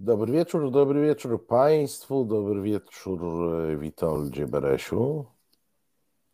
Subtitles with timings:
[0.00, 3.20] Dobry wieczór, dobry wieczór Państwu, dobry wieczór
[3.72, 5.24] e, Witoldzie Beresiu.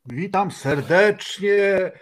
[0.06, 1.92] Witam serdecznie.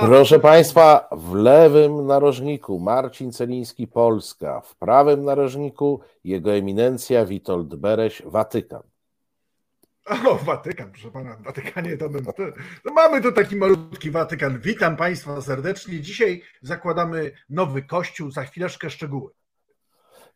[0.00, 8.22] Proszę Państwa, w lewym narożniku Marcin Celiński, Polska, w prawym narożniku jego eminencja Witold Bereś,
[8.26, 8.82] Watykan.
[10.26, 12.32] O, Watykan, proszę pana, Watykanie to, to,
[12.84, 14.60] to, mamy tu taki malutki Watykan.
[14.60, 16.00] Witam Państwa serdecznie.
[16.00, 19.30] Dzisiaj zakładamy nowy kościół, za chwileczkę szczegóły.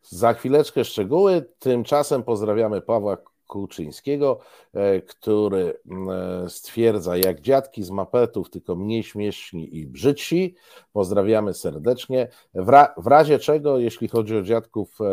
[0.09, 1.45] Za chwileczkę szczegóły.
[1.59, 4.39] Tymczasem pozdrawiamy Pawła Kuczyńskiego,
[4.73, 10.55] e, który e, stwierdza, jak dziadki z mapetów, tylko mniej śmieszni i brzydsi.
[10.93, 12.27] Pozdrawiamy serdecznie.
[12.53, 15.03] W, ra w razie czego, jeśli chodzi o dziadków e,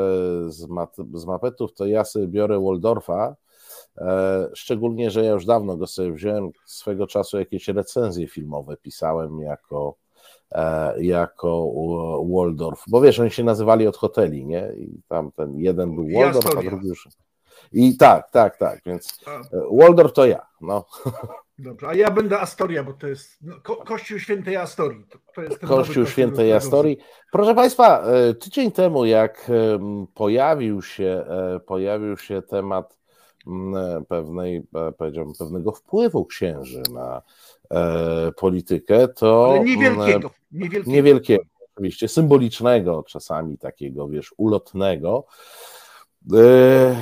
[0.51, 0.68] z,
[1.15, 3.37] z mapetów, to ja sobie biorę Waldorfa,
[4.54, 9.96] szczególnie, że ja już dawno go sobie wziąłem, swego czasu jakieś recenzje filmowe pisałem jako
[10.98, 11.72] jako
[12.34, 14.72] Waldorf, bo wiesz, oni się nazywali od hoteli, nie?
[14.76, 17.08] I tam ten jeden był Waldorf, a drugi już.
[17.72, 19.40] I tak, tak, tak, więc e,
[19.73, 20.84] Waldorf to ja, no.
[21.59, 25.04] Dobrze, a ja będę Astoria, bo to jest no, ko Kościół Świętej Astorii.
[25.10, 26.98] To, to jest Kościół Świętej Astorii.
[27.32, 29.51] Proszę Państwa, e, tydzień temu, jak
[30.14, 31.24] pojawił się,
[31.66, 32.98] pojawił się temat
[34.09, 34.62] pewnej,
[34.98, 37.23] powiedziałbym, pewnego wpływu księży na
[37.70, 39.51] E, politykę, to.
[39.51, 40.90] Ale niewielkiego, niewielkiego.
[40.90, 45.24] Niewielkiego, oczywiście, symbolicznego, czasami takiego, wiesz, ulotnego.
[46.34, 46.96] E,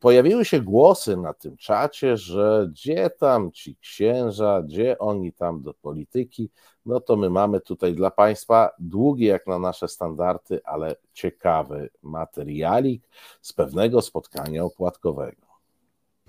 [0.00, 5.74] pojawiły się głosy na tym czacie, że gdzie tam ci księża, gdzie oni tam do
[5.74, 6.50] polityki.
[6.86, 13.08] No to my mamy tutaj dla Państwa długi jak na nasze standardy, ale ciekawy materialik
[13.40, 15.46] z pewnego spotkania opłatkowego.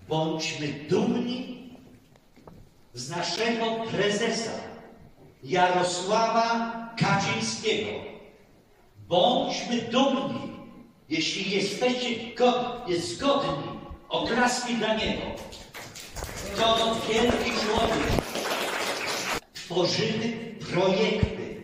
[0.09, 1.69] Bądźmy dumni
[2.93, 4.51] z naszego prezesa
[5.43, 7.91] Jarosława Kaczyńskiego.
[9.07, 10.54] Bądźmy dumni,
[11.09, 12.09] jeśli jesteście
[12.87, 15.21] jest zgodni oklaski dla niego.
[16.57, 18.25] To wielki człowiek.
[19.53, 21.61] Tworzymy projekty,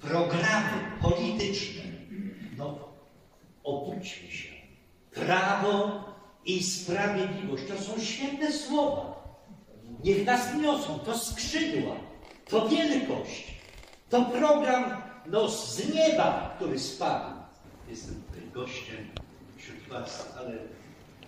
[0.00, 1.82] programy polityczne.
[2.56, 2.78] No,
[3.64, 4.48] obudźmy się.
[5.10, 6.04] Prawo
[6.44, 9.20] i sprawiedliwość to są świetne słowa.
[10.04, 11.96] Niech nas niosą, to skrzydła,
[12.48, 13.54] to wielkość,
[14.10, 17.40] to program no, z nieba, który spadł.
[17.88, 18.22] Jestem
[18.54, 19.08] gościem
[19.56, 20.58] wśród Was, ale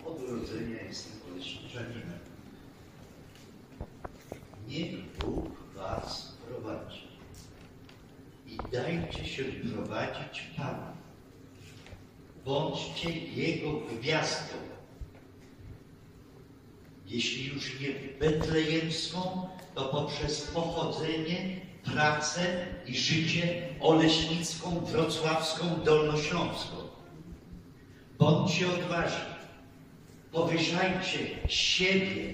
[0.05, 2.19] od urodzenia jestem oleśniczaninem.
[4.67, 7.07] Niech Bóg Was prowadzi
[8.47, 10.93] i dajcie się prowadzić Panu.
[12.45, 14.73] Bądźcie Jego gwiazdą
[17.13, 17.89] jeśli już nie
[18.19, 26.82] betlejemską, to poprzez pochodzenie, pracę i życie oleśnicką, wrocławską, dolnośląską.
[28.23, 29.33] Bądźcie odważni,
[30.31, 32.33] powyżajcie siebie,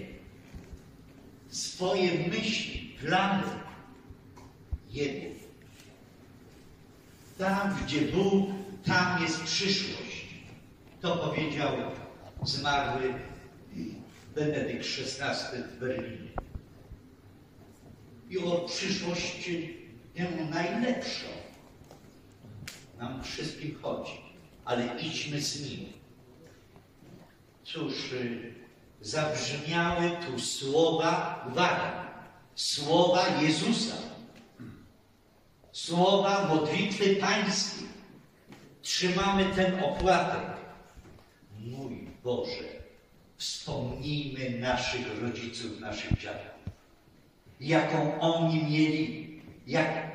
[1.50, 3.44] swoje myśli, plany
[4.90, 5.36] Jego.
[7.38, 8.50] Tam, gdzie Bóg,
[8.86, 10.26] tam jest przyszłość.
[11.02, 11.74] To powiedział
[12.44, 13.14] zmarły
[14.36, 16.30] Benedykt XVI w Berlinie.
[18.30, 19.50] I o przyszłość
[20.16, 21.28] tę najlepszą
[23.00, 24.29] nam wszystkim chodzi,
[24.70, 25.94] ale idźmy z nim.
[27.64, 28.54] Cóż, y,
[29.02, 32.12] zabrzmiały tu słowa, uwaga,
[32.56, 33.96] słowa Jezusa,
[35.72, 37.88] słowa modlitwy pańskiej.
[38.82, 40.48] Trzymamy ten opłatek.
[41.60, 42.80] Mój Boże,
[43.38, 46.74] Wspomnijmy naszych rodziców, naszych dziadków.
[47.60, 50.12] Jaką oni mieli, jak,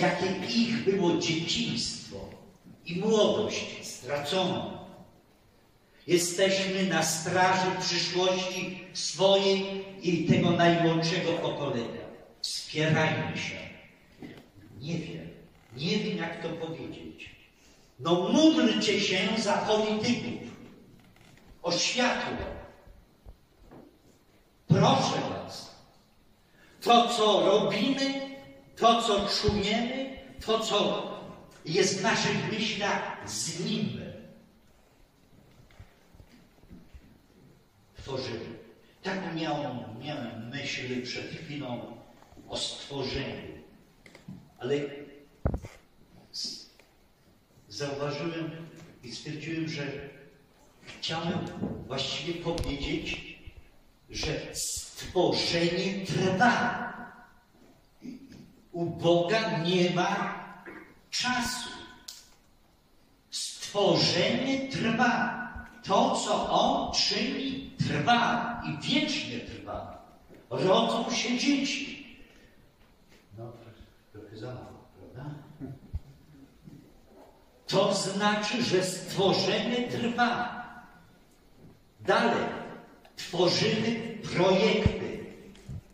[0.00, 2.05] jakie ich było dzieciństwo
[2.86, 4.78] i młodość straconą.
[6.06, 12.06] Jesteśmy na straży przyszłości swojej i tego najmłodszego pokolenia.
[12.40, 13.56] Wspierajmy się.
[14.80, 15.28] Nie wiem,
[15.76, 17.36] nie wiem jak to powiedzieć.
[18.00, 20.50] No módlcie się za polityków,
[21.62, 22.36] o światło,
[24.68, 25.74] Proszę Was,
[26.80, 28.36] to co robimy,
[28.76, 30.16] to co czujemy,
[30.46, 31.02] to co
[31.66, 34.00] jest w naszych myślach z Nim
[38.06, 38.58] tworzymy.
[39.02, 41.96] Tak miałem, miałem myśl przed chwilą
[42.48, 43.52] o stworzeniu,
[44.58, 44.74] ale
[47.68, 48.50] zauważyłem
[49.02, 49.82] i stwierdziłem, że
[50.86, 51.38] chciałem
[51.86, 53.38] właściwie powiedzieć,
[54.10, 56.86] że stworzenie trwa.
[58.72, 60.45] U Boga nie ma
[61.18, 61.70] czasu.
[63.76, 65.36] tworzenie trwa.
[65.84, 70.06] To, co on czyni, trwa i wiecznie trwa.
[70.50, 72.16] Rodzą się dzieci.
[73.38, 73.52] No,
[74.12, 75.34] trochę za mało, prawda?
[77.66, 80.62] To znaczy, że stworzenie trwa.
[82.00, 82.44] Dalej,
[83.16, 85.24] tworzymy projekty,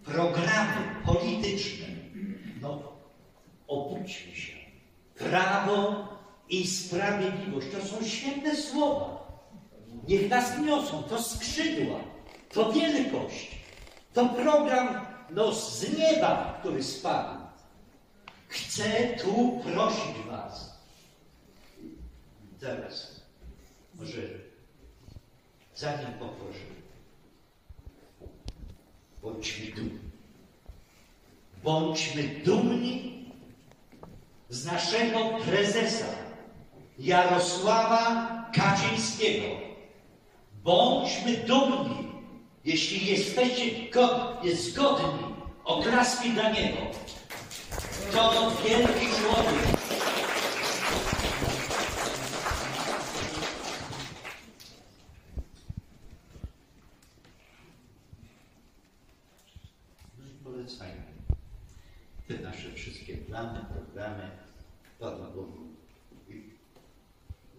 [0.04, 1.86] programy polityczne.
[2.60, 2.92] No,
[3.66, 4.51] obudźmy się.
[5.30, 6.08] Prawo
[6.48, 9.22] i sprawiedliwość to są świetne słowa.
[10.08, 11.98] Niech nas niosą, to skrzydła,
[12.52, 13.50] to wielkość,
[14.12, 17.42] to program no, z nieba, który spadł.
[18.48, 20.78] Chcę tu prosić Was.
[22.60, 23.20] Zaraz,
[23.94, 24.22] może
[25.74, 26.66] zanim poproszę,
[29.22, 29.98] bądźmy dumni.
[31.64, 33.21] Bądźmy dumni
[34.52, 36.04] z naszego prezesa
[36.98, 39.46] Jarosława Kaczyńskiego.
[40.64, 42.12] Bądźmy dumni,
[42.64, 45.34] jeśli jesteście god, jest zgodni,
[45.64, 46.78] oklaski dla niego.
[48.12, 49.82] To wielki człowiek.
[60.18, 61.12] No i polecajmy
[62.28, 64.30] te nasze wszystkie plany, programy,
[64.98, 65.58] Pana Bogu.
[66.28, 66.42] I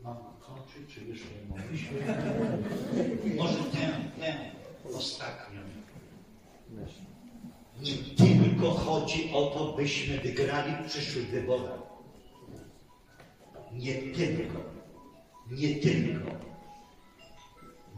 [0.03, 1.82] mam kończyć, czy jeszcze nie mogę się?
[3.37, 4.37] Może tę, tę
[4.93, 5.59] ostatnią.
[7.81, 7.93] Nie
[8.27, 11.79] tylko chodzi o to, byśmy wygrali w przyszłych wyborach.
[13.73, 14.59] Nie tylko.
[15.51, 16.31] Nie tylko.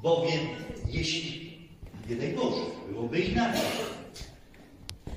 [0.02, 0.48] Bowiem
[0.88, 1.58] jeśli,
[2.10, 3.62] nie daj Boże, byłoby inaczej,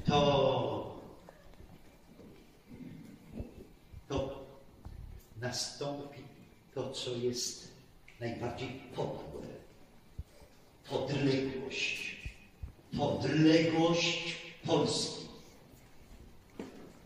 [0.05, 1.01] to,
[4.09, 4.45] to
[5.41, 6.23] nastąpi
[6.75, 7.68] to, co jest
[8.21, 9.47] najbardziej podłe.
[10.91, 12.17] Podległość.
[12.97, 14.37] Podległość
[14.67, 15.29] Polski.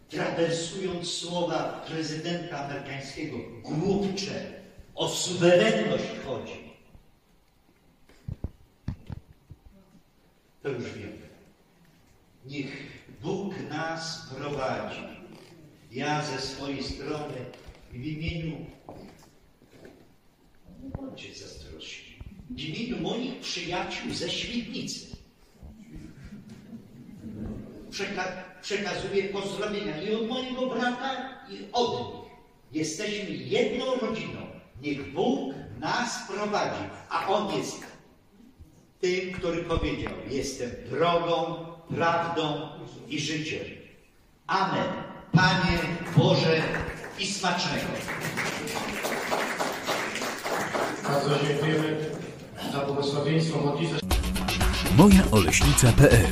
[0.08, 4.62] Trawersując słowa prezydenta amerykańskiego, głupcze,
[4.94, 6.72] o suwerenność chodzi.
[10.62, 11.28] To już wiemy.
[12.46, 15.02] Niech Bóg nas prowadzi.
[15.90, 17.34] Ja ze swojej strony
[17.92, 18.66] w imieniu,
[20.82, 22.16] nie bądźcie zazdrośni,
[22.96, 25.12] w moich przyjaciół ze Świdnicy
[27.92, 28.24] przeka
[28.62, 32.32] przekazuję pozdrowienia i od mojego brata, i od nich.
[32.72, 34.40] Jesteśmy jedną rodziną.
[34.82, 37.80] Niech Bóg nas prowadzi, a On jest
[39.00, 42.68] tym, który powiedział: Jestem drogą, prawdą
[43.08, 43.64] i życiem.
[44.46, 44.88] Amen.
[45.32, 45.78] Panie
[46.16, 46.62] Boże
[47.18, 47.86] i smacznego.
[51.02, 52.21] Bardzo dziękujemy
[52.72, 53.76] za błogosławieństwo
[54.96, 56.26] mojaoleśnica.pl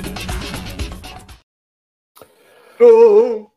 [2.81, 3.51] O,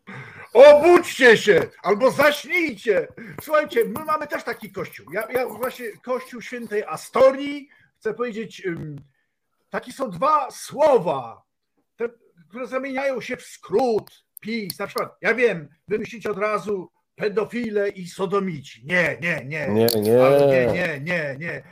[0.54, 3.08] Obudźcie się albo zaśnijcie.
[3.42, 5.06] Słuchajcie, my mamy też taki kościół.
[5.14, 7.70] Ja, ja właśnie kościół świętej Astorii,
[8.00, 8.68] chcę powiedzieć,
[9.70, 11.44] takie są dwa słowa,
[11.96, 12.10] te,
[12.50, 14.80] które zamieniają się w skrót, PiS.
[14.80, 18.86] Na przykład, ja wiem, wymyślicie od razu pedofile i sodomici.
[18.86, 19.68] Nie, nie, nie.
[19.68, 20.26] Nie, nie.
[20.26, 21.64] Ale nie, nie, nie, nie.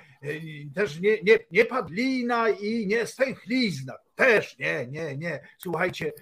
[0.75, 3.93] Też nie, nie, nie padlina i nie stęchlizna.
[4.15, 5.39] Też nie, nie, nie.
[5.57, 6.13] Słuchajcie,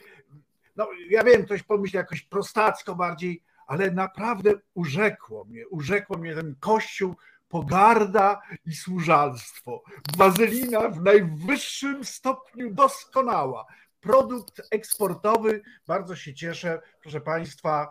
[0.75, 6.55] no ja wiem, ktoś pomyśli jakoś prostacko bardziej, ale naprawdę urzekło mnie, urzekło mnie ten
[6.59, 7.15] kościół,
[7.49, 9.83] pogarda i służalstwo.
[10.17, 13.65] Bazylina w najwyższym stopniu doskonała.
[14.01, 17.89] Produkt eksportowy, bardzo się cieszę, proszę Państwa,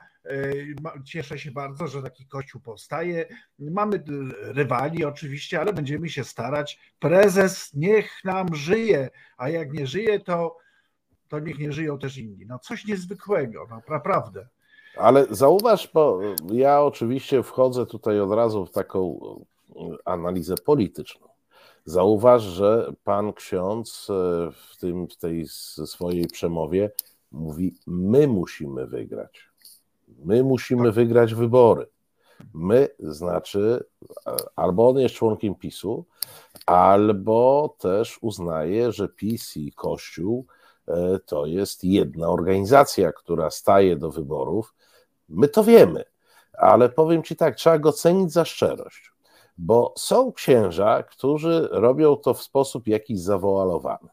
[1.05, 3.27] cieszę się bardzo, że taki kościół powstaje.
[3.59, 4.05] Mamy
[4.41, 6.81] rywali oczywiście, ale będziemy się starać.
[6.99, 10.57] Prezes niech nam żyje, a jak nie żyje, to
[11.29, 12.47] to niech nie żyją też inni.
[12.47, 14.49] No coś niezwykłego, no, naprawdę.
[14.97, 16.21] Ale zauważ, bo
[16.53, 19.19] ja oczywiście wchodzę tutaj od razu w taką
[20.05, 21.29] analizę polityczną.
[21.85, 24.13] Zauważ, że pan ksiądz e,
[24.53, 25.47] w, tym, w tej
[25.87, 26.91] swojej przemowie
[27.33, 29.48] mówi: My musimy wygrać.
[30.25, 31.87] My musimy wygrać wybory.
[32.55, 33.85] My znaczy,
[34.57, 36.07] albo on jest członkiem PiSu,
[36.67, 40.47] albo też uznaje, że PiS i Kościół
[40.89, 44.75] e, to jest jedna organizacja, która staje do wyborów.
[45.29, 46.05] My to wiemy,
[46.53, 49.13] ale powiem Ci tak, trzeba go cenić za szczerość,
[49.59, 54.09] bo są księża, którzy robią to w sposób jakiś zawoalowany.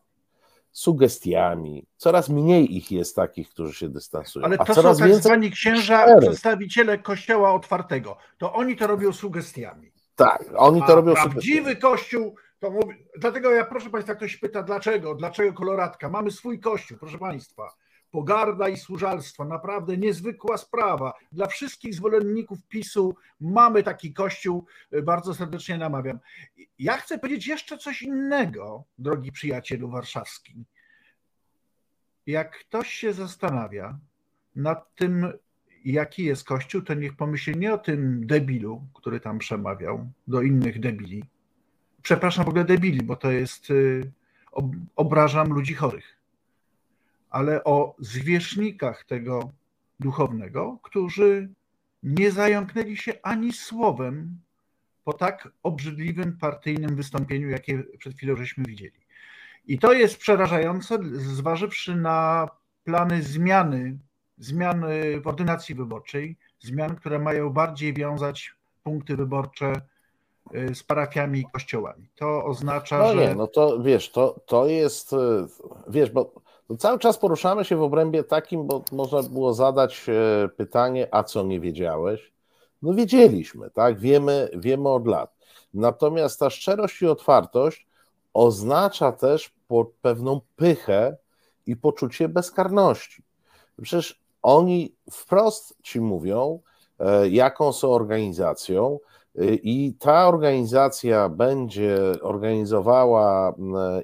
[0.75, 1.87] Sugestiami.
[1.97, 4.45] Coraz mniej ich jest takich, którzy się dystansują.
[4.45, 6.21] Ale to są tak więcej zwani księża, szczerych.
[6.21, 8.17] przedstawiciele kościoła otwartego.
[8.37, 9.91] To oni to robią sugestiami.
[10.15, 12.95] Tak, oni to A robią Prawdziwy kościół to mówi.
[13.17, 15.15] Dlatego ja proszę Państwa, ktoś pyta, dlaczego?
[15.15, 16.09] Dlaczego koloratka?
[16.09, 17.69] Mamy swój kościół, proszę Państwa.
[18.15, 21.13] Pogarda i służalstwo, naprawdę niezwykła sprawa.
[21.31, 24.65] Dla wszystkich zwolenników PiSu mamy taki kościół,
[25.03, 26.19] bardzo serdecznie namawiam.
[26.79, 30.65] Ja chcę powiedzieć jeszcze coś innego, drogi przyjacielu warszawski.
[32.27, 33.97] Jak ktoś się zastanawia
[34.55, 35.33] nad tym,
[35.85, 40.79] jaki jest Kościół, to niech pomyśli nie o tym debilu, który tam przemawiał do innych
[40.79, 41.23] debili.
[42.01, 44.11] Przepraszam w ogóle debili, bo to jest, y,
[44.95, 46.15] obrażam ludzi chorych,
[47.35, 49.51] ale o zwierzchnikach tego
[49.99, 51.49] duchownego, którzy
[52.03, 54.39] nie zająknęli się ani słowem
[55.03, 58.99] po tak obrzydliwym partyjnym wystąpieniu, jakie przed chwilą żeśmy widzieli.
[59.67, 62.47] I to jest przerażające, zważywszy na
[62.83, 63.97] plany zmiany
[64.37, 69.73] zmian y, w ordynacji wyborczej, zmian, które mają bardziej wiązać punkty wyborcze
[70.55, 72.07] y, z parafiami i kościołami.
[72.15, 73.27] To oznacza, no że.
[73.27, 75.17] Nie, no to wiesz, to, to jest, y,
[75.87, 76.44] wiesz, bo
[76.79, 80.05] cały czas poruszamy się w obrębie takim, bo można było zadać
[80.57, 82.33] pytanie, a co nie wiedziałeś?
[82.81, 83.99] No wiedzieliśmy, tak?
[83.99, 85.35] Wiemy, wiemy od lat.
[85.73, 87.87] Natomiast ta szczerość i otwartość
[88.33, 89.53] oznacza też
[90.01, 91.17] pewną pychę
[91.65, 93.23] i poczucie bezkarności.
[93.81, 96.59] Przecież oni wprost ci mówią,
[96.99, 98.99] e, jaką są organizacją,
[99.35, 103.55] e, i ta organizacja będzie organizowała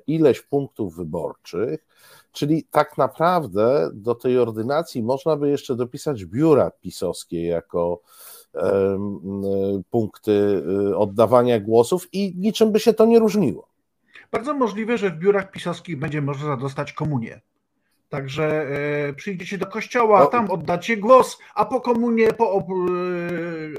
[0.08, 1.86] ileś punktów wyborczych,
[2.32, 8.02] czyli tak naprawdę do tej ordynacji można by jeszcze dopisać biura pisowskie jako
[9.90, 13.68] punkty e, oddawania głosów i niczym by się to nie różniło.
[14.32, 17.42] Bardzo możliwe, że w biurach pisowskich będzie można dostać komunię.
[18.10, 18.68] Także
[19.10, 22.66] e, przyjdziecie do kościoła, tam oddacie głos, a po komunie, po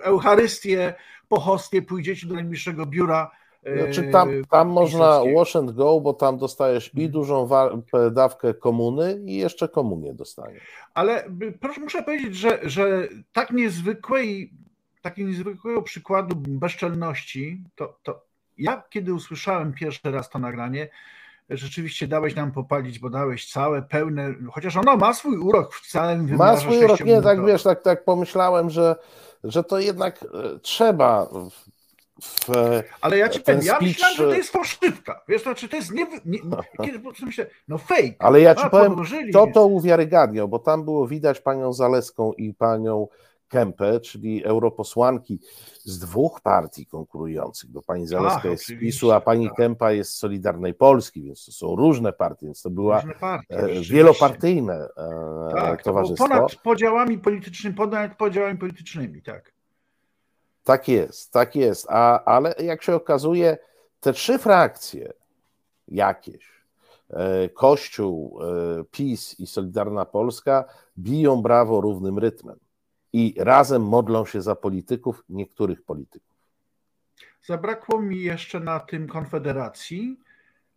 [0.00, 0.94] e, Eucharystię,
[1.28, 3.30] po hostię pójdziecie do najbliższego biura.
[3.62, 7.10] Znaczy tam, tam można wash and go, bo tam dostajesz i mhm.
[7.10, 7.48] dużą
[8.10, 10.62] dawkę komuny i jeszcze komunię dostaniesz.
[10.94, 11.24] Ale
[11.60, 14.52] proszę, muszę powiedzieć, że, że tak niezwykłej,
[15.02, 18.24] takiego niezwykłego przykładu bezczelności, to, to
[18.58, 20.88] ja kiedy usłyszałem pierwszy raz to nagranie,
[21.50, 26.26] rzeczywiście dałeś nam popalić, bo dałeś całe, pełne, chociaż ono ma swój urok w całym
[26.26, 28.96] wymiarze Ma swój urok, nie, tak wiesz, tak, tak pomyślałem, że,
[29.44, 31.28] że to jednak e, trzeba
[32.20, 32.48] w,
[33.00, 36.06] Ale ja ci powiem, ja myślałem, że to jest fałszywka, wiesz, znaczy to jest nie,
[36.24, 36.38] nie,
[36.84, 38.14] kiedy po prostu myślę, no fake.
[38.18, 38.96] Ale ja ci powiem,
[39.32, 43.08] to to uwiarygadniał, bo tam było widać panią Zaleską i panią
[43.52, 45.40] Kempę, czyli europosłanki
[45.84, 49.56] z dwóch partii konkurujących, bo pani Zaleska Ach, jest z PiSu, a pani tak.
[49.56, 53.80] Kempa jest z Solidarnej Polski, więc to są różne partie, więc to była partie, e,
[53.80, 56.28] wielopartyjne e, tak, towarzystwo.
[56.28, 59.51] Ponad podziałami politycznymi, ponad podziałami politycznymi, tak.
[60.64, 63.58] Tak jest, tak jest, a, ale jak się okazuje,
[64.00, 65.12] te trzy frakcje
[65.88, 66.64] jakieś,
[67.10, 68.38] e, Kościół,
[68.90, 70.64] PiS i Solidarna Polska
[70.98, 72.58] biją brawo równym rytmem
[73.12, 76.32] i razem modlą się za polityków, niektórych polityków.
[77.42, 80.20] Zabrakło mi jeszcze na tym Konfederacji,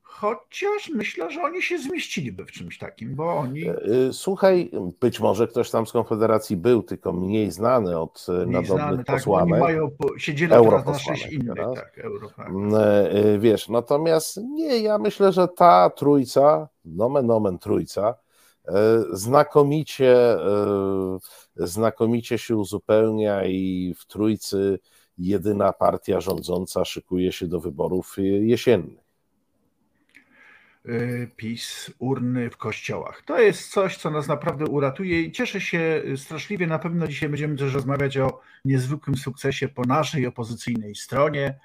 [0.06, 3.68] chociaż myślę, że oni się zmieściliby w czymś takim, bo oni.
[3.68, 8.32] E, e, słuchaj, być może ktoś tam z Konfederacji był, tylko mniej znany od e,
[8.32, 9.54] mniej nadobnych znany, tak, posłanek.
[9.54, 11.76] Oni mają, siedzieli teraz na sześć innych, teraz.
[11.76, 12.00] tak,
[13.40, 18.16] Wiesz, natomiast nie, ja myślę, że ta trójca, nomen omen trójca,
[19.12, 20.38] znakomicie
[21.56, 24.80] znakomicie się uzupełnia i w trójcy
[25.18, 29.05] jedyna partia rządząca szykuje się do wyborów jesiennych.
[30.90, 33.22] Y, PiS, urny w kościołach.
[33.26, 36.68] To jest coś, co nas naprawdę uratuje i cieszę się straszliwie.
[36.68, 41.60] Na pewno dzisiaj będziemy też rozmawiać o niezwykłym sukcesie po naszej opozycyjnej stronie.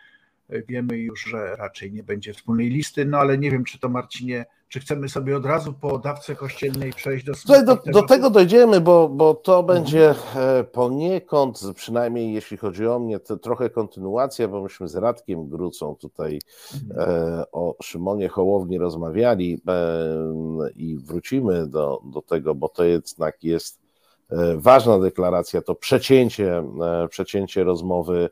[0.69, 4.45] Wiemy już, że raczej nie będzie wspólnej listy, no ale nie wiem, czy to Marcinie
[4.71, 8.81] czy chcemy sobie od razu po dawce kościelnej przejść do Słuchaj, do, do tego dojdziemy,
[8.81, 14.62] bo, bo to będzie e, poniekąd, przynajmniej jeśli chodzi o mnie, to trochę kontynuacja, bo
[14.62, 16.39] myśmy z Radkiem Grucą tutaj
[16.97, 23.81] e, o Szymonie Hołowni rozmawiali e, i wrócimy do, do tego, bo to jednak jest
[24.57, 26.65] ważna deklaracja, to przecięcie,
[27.09, 28.31] przecięcie rozmowy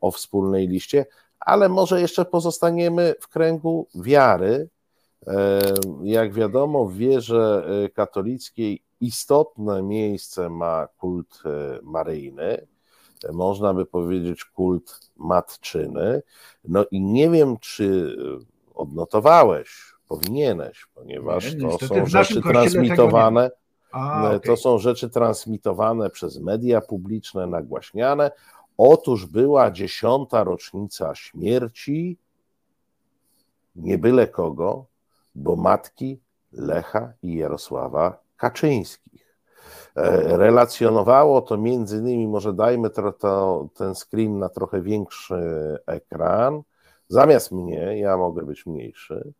[0.00, 1.06] o wspólnej liście,
[1.40, 4.68] ale może jeszcze pozostaniemy w kręgu wiary,
[6.02, 12.66] jak wiadomo, w wierze e, katolickiej istotne miejsce ma kult e, maryjny,
[13.32, 16.22] można by powiedzieć kult matczyny.
[16.64, 18.16] No i nie wiem, czy
[18.74, 23.50] odnotowałeś, powinieneś, ponieważ nie, to są rzeczy transmitowane.
[23.92, 24.40] A, okay.
[24.40, 28.30] To są rzeczy transmitowane przez media publiczne, nagłaśniane.
[28.76, 32.18] Otóż była dziesiąta rocznica śmierci
[33.76, 34.86] nie byle kogo,
[35.34, 36.20] bo matki
[36.52, 39.36] Lecha i Jarosława Kaczyńskich.
[39.96, 45.34] E, relacjonowało to między innymi, może dajmy to, to, ten screen na trochę większy
[45.86, 46.62] ekran.
[47.08, 49.32] Zamiast mnie, ja mogę być mniejszy.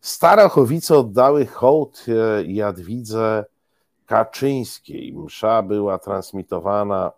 [0.00, 3.44] Starachowice oddały hołd e, Jadwidze
[4.06, 5.14] Kaczyńskiej.
[5.16, 7.12] Msza była transmitowana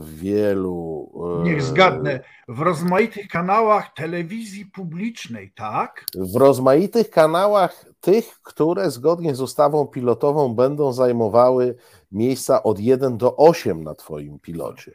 [0.00, 1.10] wielu.
[1.44, 6.04] Niech zgadnę, w rozmaitych kanałach telewizji publicznej, tak?
[6.14, 11.74] W rozmaitych kanałach tych, które zgodnie z ustawą pilotową będą zajmowały
[12.12, 14.92] miejsca od 1 do 8 na Twoim pilocie.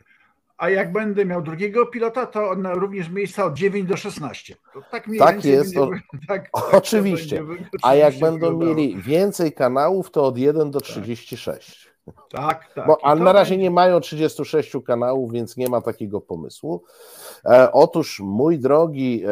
[0.57, 4.55] A jak będę miał drugiego pilota, to również miejsca od 9 do 16.
[4.91, 5.75] tak tak jest.
[5.75, 7.37] Będzie, tak, oczywiście.
[7.37, 11.86] Tak A jak będą mieli więcej kanałów, to od 1 do 36.
[12.29, 12.73] Tak.
[12.73, 12.87] Tak.
[12.87, 16.83] Bo, ale na razie nie mają 36 kanałów, więc nie ma takiego pomysłu.
[17.45, 19.27] E, otóż, mój drogi, e,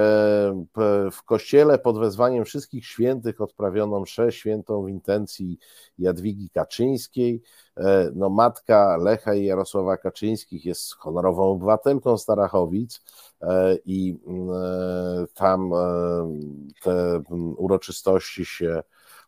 [1.11, 5.59] w kościele pod wezwaniem wszystkich świętych odprawiono mszę świętą w intencji
[5.99, 7.41] Jadwigi Kaczyńskiej.
[7.77, 13.01] E, no, matka Lecha i Jarosława Kaczyńskich jest honorową obywatelką Starachowic
[13.41, 15.77] e, i e, tam e,
[16.83, 17.21] te
[17.57, 18.83] uroczystości się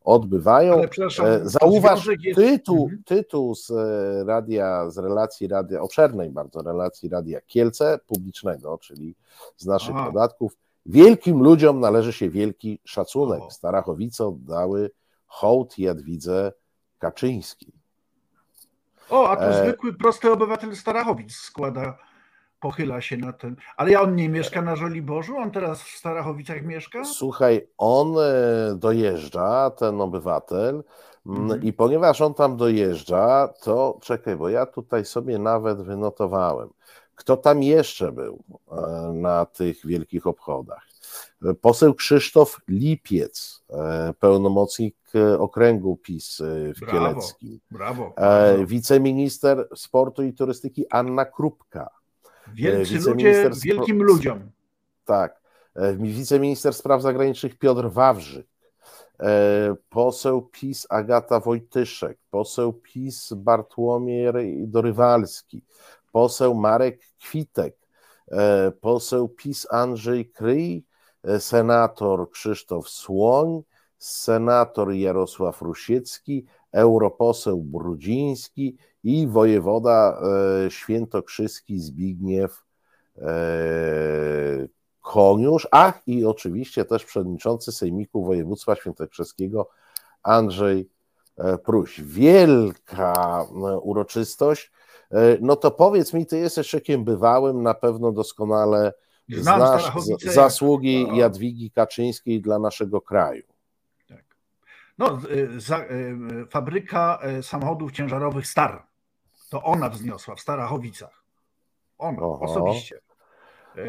[0.08, 0.82] odbywają.
[1.24, 2.40] E, zauważ jest...
[2.40, 3.04] tytuł, mhm.
[3.04, 9.16] tytuł z e, radia, z relacji radia, obszernej bardzo relacji radia Kielce publicznego, czyli
[9.58, 10.06] z naszych Aha.
[10.06, 10.58] podatków.
[10.86, 13.42] Wielkim ludziom należy się wielki szacunek.
[13.42, 13.52] O.
[13.52, 14.92] Starachowice oddały
[15.26, 16.52] hołd Jadwidze
[17.00, 17.74] Kaczyńskiej.
[19.10, 19.64] O, a to e...
[19.64, 21.98] zwykły, prosty obywatel Starachowic składa
[22.60, 23.56] pochyla się na ten.
[23.78, 25.38] Ale on nie mieszka na Żoliborzu?
[25.38, 27.06] On teraz w Starachowicach mieszka?
[27.06, 30.84] Słuchaj, on e, dojeżdża, ten obywatel,
[31.26, 31.64] mhm.
[31.64, 36.70] i ponieważ on tam dojeżdża, to czekaj, bo ja tutaj sobie nawet wynotowałem.
[37.16, 40.88] Kto tam jeszcze był e, na tych wielkich obchodach?
[41.62, 44.98] Poseł Krzysztof Lipiec, e, pełnomocnik
[45.40, 46.42] okręgu PiS
[46.75, 47.60] w brawo, Kieleckim.
[47.72, 48.66] Brawo, brawo.
[48.66, 51.97] Wiceminister sportu i turystyki Anna Krupka.
[52.53, 54.51] Wielcy ludzie wielkim ludziom.
[55.05, 55.42] Tak.
[55.77, 58.48] E, wiceminister spraw zagranicznych Piotr Wawrzyk,
[59.20, 64.27] e, poseł PiS Agata Wojtyszek, poseł PiS Bartłomiej
[64.68, 65.64] Dorywalski,
[66.12, 67.77] poseł Marek Kwitek,
[68.31, 70.86] e, poseł PiS Andrzej Kryj,
[71.40, 73.62] senator Krzysztof Słoń,
[73.98, 80.22] senator Jarosław Rusiecki, europoseł Brudziński i wojewoda
[80.65, 82.63] e, świętokrzyski Zbigniew
[83.17, 83.27] e,
[85.01, 89.70] Koniusz, ach i oczywiście też przewodniczący Sejmiku Województwa Świętokrzyskiego
[90.24, 90.89] Andrzej
[91.37, 92.01] e, Pruś.
[92.01, 93.46] Wielka
[93.81, 94.72] uroczystość.
[95.41, 98.93] No to powiedz mi, ty jesteś czekiem bywałym, na pewno doskonale
[99.29, 103.43] Znam znasz zasługi Jadwigi Kaczyńskiej dla naszego kraju.
[104.07, 104.24] Tak.
[104.98, 105.20] No,
[105.57, 105.85] za,
[106.50, 108.87] fabryka samochodów ciężarowych Star
[109.50, 111.24] to ona wzniosła w Starachowicach.
[111.98, 112.38] Ona Aha.
[112.40, 113.00] osobiście.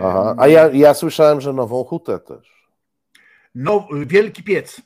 [0.01, 0.35] Aha.
[0.38, 2.68] A ja, ja słyszałem, że nową hutę też.
[3.55, 4.81] No, wielki piec.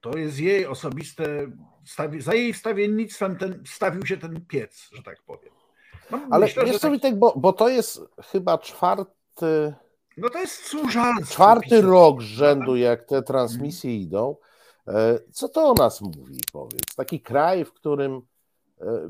[0.00, 1.24] To jest jej osobiste.
[2.18, 5.52] Za jej wstawiennictwem ten, stawił się ten piec, że tak powiem.
[6.10, 7.18] No, Ale myślę, wiesz co, tak...
[7.18, 8.00] bo, bo to jest
[8.32, 9.74] chyba czwarty.
[10.16, 11.34] No to jest służalstwo.
[11.34, 14.02] Czwarty rok z rzędu, jak te transmisje hmm.
[14.02, 14.36] idą.
[14.88, 16.94] E, co to o nas mówi, powiedz?
[16.96, 18.22] Taki kraj, w którym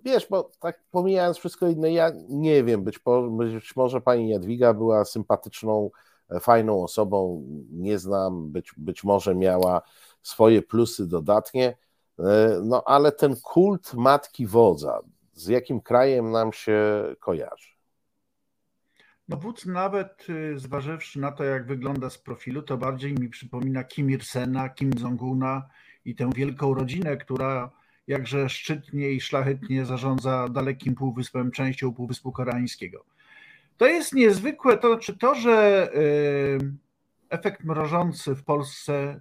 [0.04, 4.74] wiesz, bo tak pomijając wszystko inne, ja nie wiem, być, po, być może pani Jadwiga
[4.74, 5.90] była sympatyczną,
[6.30, 9.82] e, fajną osobą, nie znam, być, być może miała
[10.22, 11.76] swoje plusy dodatnie,
[12.18, 15.00] e, no ale ten kult matki wodza,
[15.32, 17.70] z jakim krajem nam się kojarzy?
[19.28, 23.84] No wódz nawet y, zważywszy na to, jak wygląda z profilu, to bardziej mi przypomina
[23.84, 25.68] Kim Ir-sena, Kim Jong-una
[26.04, 27.70] i tę wielką rodzinę, która
[28.10, 33.04] jakże szczytnie i szlachetnie zarządza dalekim półwyspem, częścią Półwyspu Koreańskiego.
[33.76, 36.58] To jest niezwykłe, to znaczy to, że y,
[37.30, 39.20] efekt mrożący w Polsce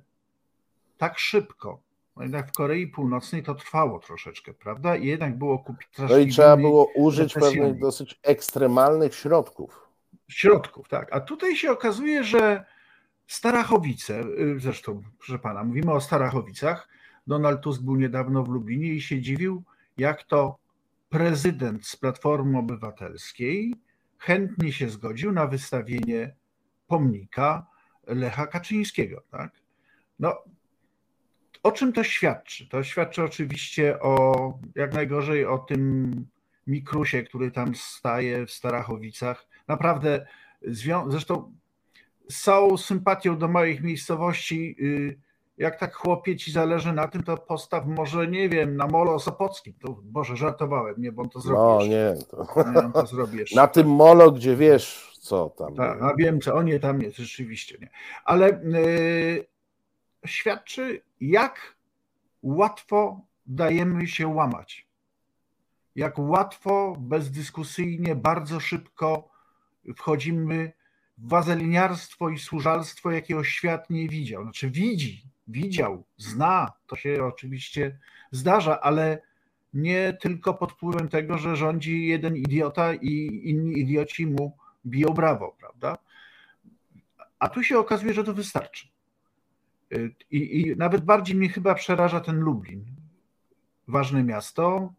[0.97, 1.81] tak szybko,
[2.15, 4.95] no jednak w Korei Północnej to trwało troszeczkę, prawda?
[4.95, 5.89] I jednak było kupić.
[6.09, 9.89] No i trzeba było użyć pewnych dosyć ekstremalnych środków.
[10.27, 11.07] Środków, tak.
[11.11, 12.65] A tutaj się okazuje, że
[13.27, 16.87] Starachowice, y, zresztą, proszę pana, mówimy o Starachowicach,
[17.29, 19.63] Donald Tusk był niedawno w Lublinie i się dziwił,
[19.97, 20.57] jak to
[21.09, 23.75] prezydent z Platformy Obywatelskiej
[24.17, 26.35] chętnie się zgodził na wystawienie
[26.87, 27.67] pomnika
[28.07, 29.23] Lecha Kaczyńskiego.
[29.31, 29.51] Tak?
[30.19, 30.37] No,
[31.63, 32.69] o czym to świadczy?
[32.69, 36.11] To świadczy oczywiście o jak najgorzej o tym
[36.67, 39.47] Mikrusie, który tam staje w Starachowicach.
[39.67, 40.27] Naprawdę,
[41.07, 41.53] zresztą
[42.29, 45.28] z całą sympatią do małych miejscowości, y,
[45.59, 49.73] jak tak chłopie ci zależy na tym, to postaw może, nie wiem, na molo Sopockim.
[49.73, 52.71] To Boże, żartowałem, nie, bo on to zrobi No nie, to...
[52.71, 53.55] nie on to zrobi jeszcze.
[53.55, 55.75] na tym molo, gdzie wiesz co tam.
[55.75, 57.89] Tak, a wiem co, on nie tam jest, rzeczywiście nie.
[58.25, 59.45] Ale yy,
[60.25, 61.75] świadczy, jak
[62.41, 64.87] łatwo dajemy się łamać.
[65.95, 69.29] Jak łatwo, bezdyskusyjnie, bardzo szybko
[69.95, 70.71] wchodzimy
[71.17, 74.43] w wazeliniarstwo i służalstwo, jakiego świat nie widział.
[74.43, 77.99] Znaczy widzi, widział, zna, to się oczywiście
[78.31, 79.21] zdarza, ale
[79.73, 85.55] nie tylko pod wpływem tego, że rządzi jeden idiota i inni idioci mu biją brawo,
[85.59, 85.97] prawda?
[87.39, 88.87] A tu się okazuje, że to wystarczy.
[90.31, 92.85] I, I, nawet bardziej mnie chyba przeraża ten Lublin.
[93.87, 94.93] Ważne miasto,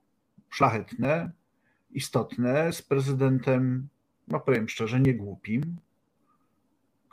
[0.50, 1.30] szlachetne,
[1.90, 3.88] istotne, z prezydentem,
[4.28, 5.76] no powiem szczerze, nie głupim,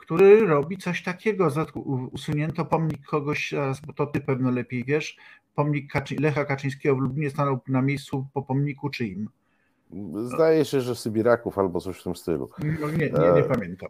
[0.08, 1.48] który robi coś takiego.
[2.12, 3.54] Usunięto pomnik kogoś,
[3.86, 5.16] bo to ty pewno lepiej wiesz,
[5.54, 9.28] pomnik Kaczy Lecha Kaczyńskiego w Lublinie stanął na miejscu po pomniku czyim?
[10.24, 12.50] Zdaje się, że Sybiraków albo coś w tym stylu.
[12.80, 13.88] No nie, nie, nie pamiętam.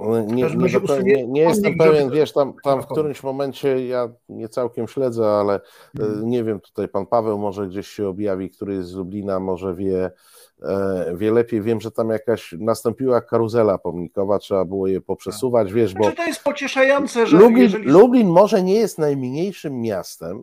[0.00, 4.88] Nie, nie, nie, nie jestem pewien, wiesz, tam, tam w którymś momencie ja nie całkiem
[4.88, 5.60] śledzę, ale
[5.96, 6.30] hmm.
[6.30, 10.10] nie wiem, tutaj pan Paweł może gdzieś się objawi, który jest z Lublina, może wie,
[10.62, 11.62] e, wie lepiej.
[11.62, 16.04] Wiem, że tam jakaś nastąpiła karuzela pomnikowa, trzeba było je poprzesuwać, wiesz, bo...
[16.04, 17.36] Znaczy to jest pocieszające, że...
[17.36, 17.88] Lublin, jeżeli...
[17.88, 20.42] Lublin może nie jest najmniejszym miastem,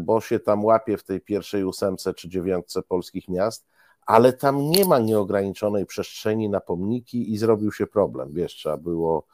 [0.00, 3.69] bo się tam łapie w tej pierwszej ósemce czy dziewiątce polskich miast,
[4.06, 8.32] ale tam nie ma nieograniczonej przestrzeni na pomniki i zrobił się problem.
[8.32, 9.26] Wiesz, trzeba było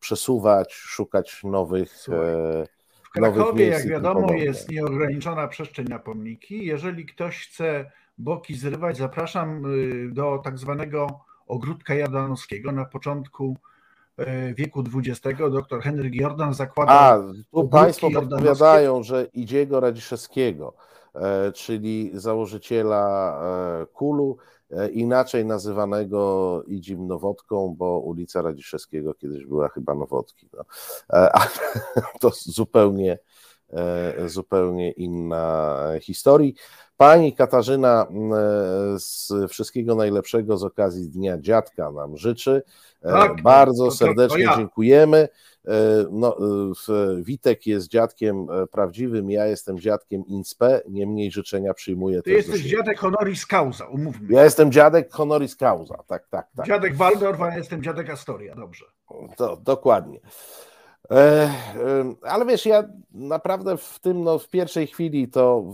[0.00, 1.96] przesuwać, szukać nowych.
[1.96, 2.66] Słuchaj, e,
[3.02, 6.66] w Krakowie, jak wiadomo, jest nieograniczona przestrzeń na pomniki.
[6.66, 13.56] Jeżeli ktoś chce boki zrywać, zapraszam y, do tak zwanego ogródka Jadanowskiego na początku
[14.16, 15.38] e, wieku XX.
[15.50, 16.92] Dr Henryk Jordan zakłada.
[16.92, 17.18] A,
[17.50, 20.74] tu Państwo podpowiadają, że Idziego Radziszewskiego
[21.54, 23.34] czyli założyciela
[23.82, 24.36] e, Kulu,
[24.70, 30.48] e, inaczej nazywanego Idzim Nowotką, bo ulica Radziszewskiego kiedyś była chyba Nowotki.
[30.52, 30.64] No.
[32.20, 33.18] To zupełnie,
[34.26, 36.52] zupełnie inna historia.
[36.96, 38.06] Pani Katarzyna
[38.96, 42.62] z wszystkiego najlepszego z okazji Dnia Dziadka nam życzy.
[43.02, 44.56] Tak, Bardzo to, to, to, serdecznie ja.
[44.56, 45.28] dziękujemy.
[45.68, 46.36] E, no,
[46.88, 52.22] e, Witek jest dziadkiem e, prawdziwym, ja jestem dziadkiem inspe, niemniej życzenia przyjmuję.
[52.22, 54.34] Ty jesteś dziadek honoris causa, umówmy.
[54.34, 56.66] Ja jestem dziadek honoris causa, tak, tak, tak.
[56.66, 58.84] Dziadek Waldorf, a ja jestem dziadek Astoria, dobrze.
[59.36, 60.20] To, dokładnie.
[62.22, 65.72] Ale wiesz, ja naprawdę w tym, no, w pierwszej chwili to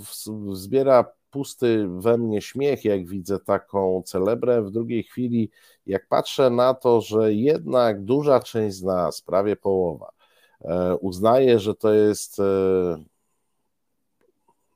[0.52, 4.62] zbiera pusty we mnie śmiech, jak widzę taką celebrę.
[4.62, 5.50] W drugiej chwili,
[5.86, 10.10] jak patrzę na to, że jednak duża część z nas, prawie połowa,
[10.60, 12.40] e, uznaje, że to jest.
[12.40, 12.42] E,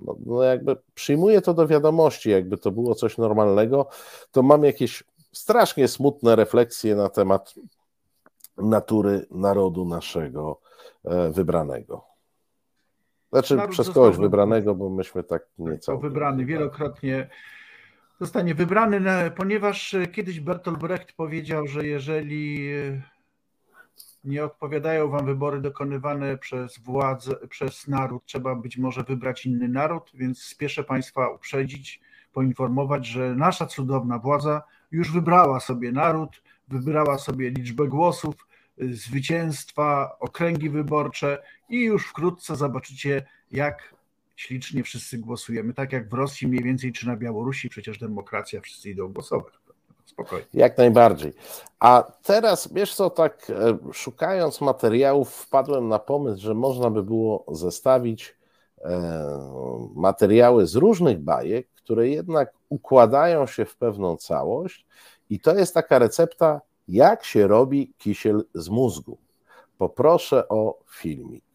[0.00, 3.86] no, no jakby przyjmuje to do wiadomości, jakby to było coś normalnego,
[4.30, 7.54] to mam jakieś strasznie smutne refleksje na temat
[8.62, 10.60] natury narodu naszego
[11.04, 12.04] e, wybranego.
[13.32, 15.98] Znaczy Naród przez kogoś wybranego, bo myśmy tak nieco.
[15.98, 17.28] Wybrany wielokrotnie
[18.20, 19.00] zostanie wybrany,
[19.36, 23.02] ponieważ kiedyś Bertolt Brecht powiedział, że jeżeli e,
[24.24, 30.10] nie odpowiadają wam wybory dokonywane przez władzę, przez naród, trzeba być może wybrać inny naród,
[30.14, 32.00] więc spieszę Państwa uprzedzić,
[32.32, 38.34] poinformować, że nasza cudowna władza już wybrała sobie naród, wybrała sobie liczbę głosów,
[38.78, 43.94] zwycięstwa, okręgi wyborcze i już wkrótce zobaczycie, jak
[44.36, 45.74] ślicznie wszyscy głosujemy.
[45.74, 49.52] Tak jak w Rosji mniej więcej, czy na Białorusi, przecież demokracja, wszyscy idą głosować.
[50.06, 50.46] Spokojnie.
[50.54, 51.32] Jak najbardziej.
[51.80, 57.44] A teraz, wiesz co, tak e, szukając materiałów, wpadłem na pomysł, że można by było
[57.52, 58.36] zestawić
[58.78, 58.90] e,
[59.94, 64.86] materiały z różnych bajek, które jednak układają się w pewną całość,
[65.30, 69.18] i to jest taka recepta jak się robi kisiel z mózgu?
[69.78, 71.49] Poproszę o filmik.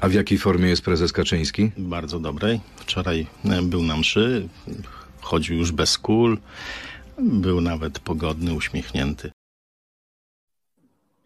[0.00, 1.72] A w jakiej formie jest prezes Kaczyński?
[1.78, 2.60] Bardzo dobrej.
[2.76, 3.26] Wczoraj
[3.62, 4.48] był na mszy,
[5.20, 6.38] chodził już bez kul,
[7.18, 9.30] był nawet pogodny, uśmiechnięty.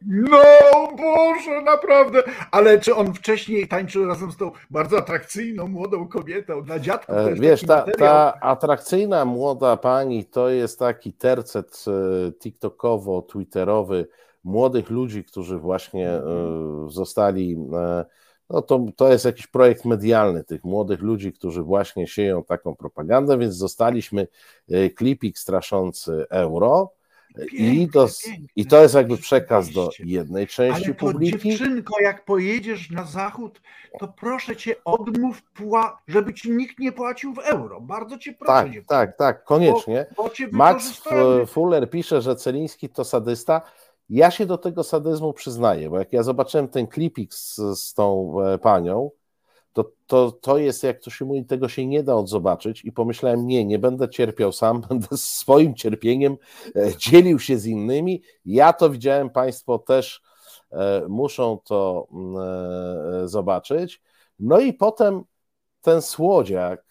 [0.07, 0.43] No
[0.97, 2.23] Boże, naprawdę.
[2.51, 7.17] Ale czy on wcześniej tańczył razem z tą bardzo atrakcyjną młodą kobietą dla dziadków?
[7.17, 14.05] E, Wiesz, ta, ta atrakcyjna młoda pani to jest taki tercet e, TikTokowo-Twitterowy
[14.45, 16.23] młodych ludzi, którzy właśnie e,
[16.89, 17.57] zostali.
[18.51, 23.39] No to, to jest jakiś projekt medialny tych młodych ludzi, którzy właśnie sieją taką propagandę,
[23.39, 24.27] więc zostaliśmy
[24.97, 26.93] klipik straszący euro
[27.53, 28.07] i to,
[28.57, 31.49] I to jest jakby przekaz do jednej części Ale to, publiki.
[31.49, 33.61] Dziewczynko, jak pojedziesz na zachód,
[33.99, 35.43] to proszę cię, odmów,
[36.09, 37.81] żeby ci nikt nie płacił w euro.
[37.81, 38.53] Bardzo cię proszę.
[38.53, 40.07] Tak, tak, tak, koniecznie.
[40.17, 41.03] Bo, bo Max
[41.47, 43.63] Fuller pisze, że Celiński to sadysta.
[44.11, 48.35] Ja się do tego sadyzmu przyznaję, bo jak ja zobaczyłem ten klipik z, z tą
[48.43, 49.11] e, panią,
[49.73, 53.47] to, to, to jest, jak to się mówi, tego się nie da odzobaczyć i pomyślałem,
[53.47, 56.37] nie, nie będę cierpiał sam, będę swoim cierpieniem
[56.77, 58.23] e, dzielił się z innymi.
[58.45, 60.23] Ja to widziałem, Państwo też
[60.73, 64.03] e, muszą to mm, zobaczyć.
[64.39, 65.23] No i potem
[65.81, 66.85] ten słodziak,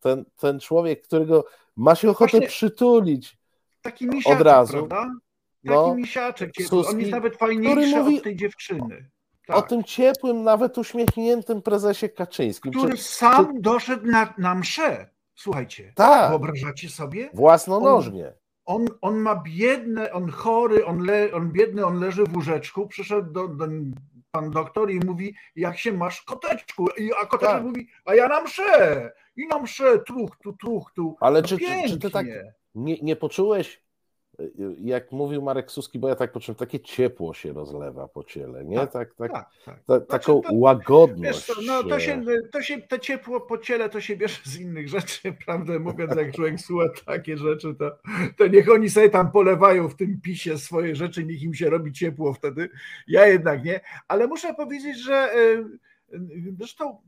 [0.00, 1.44] ten, ten człowiek, którego
[1.76, 3.38] ma się ochotę Właśnie przytulić
[3.82, 4.86] taki misiaczek, od razu.
[4.86, 5.10] Prawda?
[5.66, 9.10] Taki no, misiaczek, Suski, on jest nawet fajniejszy mówi, od tej dziewczyny.
[9.46, 9.56] Tak.
[9.56, 12.72] O tym ciepłym, nawet uśmiechniętym prezesie Kaczyńskim.
[12.72, 15.08] Który czy, sam doszedł na, na mszę.
[15.34, 16.30] Słuchajcie, tak.
[16.30, 17.30] wyobrażacie sobie?
[17.34, 18.32] Własnonożnie.
[18.64, 22.86] On, on, on ma biedne, on chory, on, le, on biedny, on leży w łóżeczku,
[22.86, 23.66] przyszedł do, do
[24.30, 26.88] pan doktor i mówi, jak się masz koteczku?
[26.98, 27.64] I, a koteczek tak.
[27.64, 29.12] mówi, a ja na mszę.
[29.36, 31.16] I na mszę, truch tu, truch tu.
[31.20, 32.26] Ale no czy, czy, czy ty tak
[32.74, 33.81] nie, nie poczułeś
[34.80, 38.76] jak mówił Marek Suski, bo ja tak poczułem, takie ciepło się rozlewa po ciele, nie?
[38.76, 39.76] Tak, tak, tak, tak, tak.
[39.84, 41.48] Ta, znaczy, taką to, łagodność.
[41.48, 44.88] Wiesz, no, to się, to się, to ciepło po ciele to się bierze z innych
[44.88, 47.98] rzeczy, prawdę mówiąc, jak człowiek słucha takie rzeczy, to,
[48.38, 51.92] to niech oni sobie tam polewają w tym pisie swoje rzeczy, niech im się robi
[51.92, 52.68] ciepło wtedy.
[53.08, 55.34] Ja jednak nie, ale muszę powiedzieć, że
[56.58, 56.98] zresztą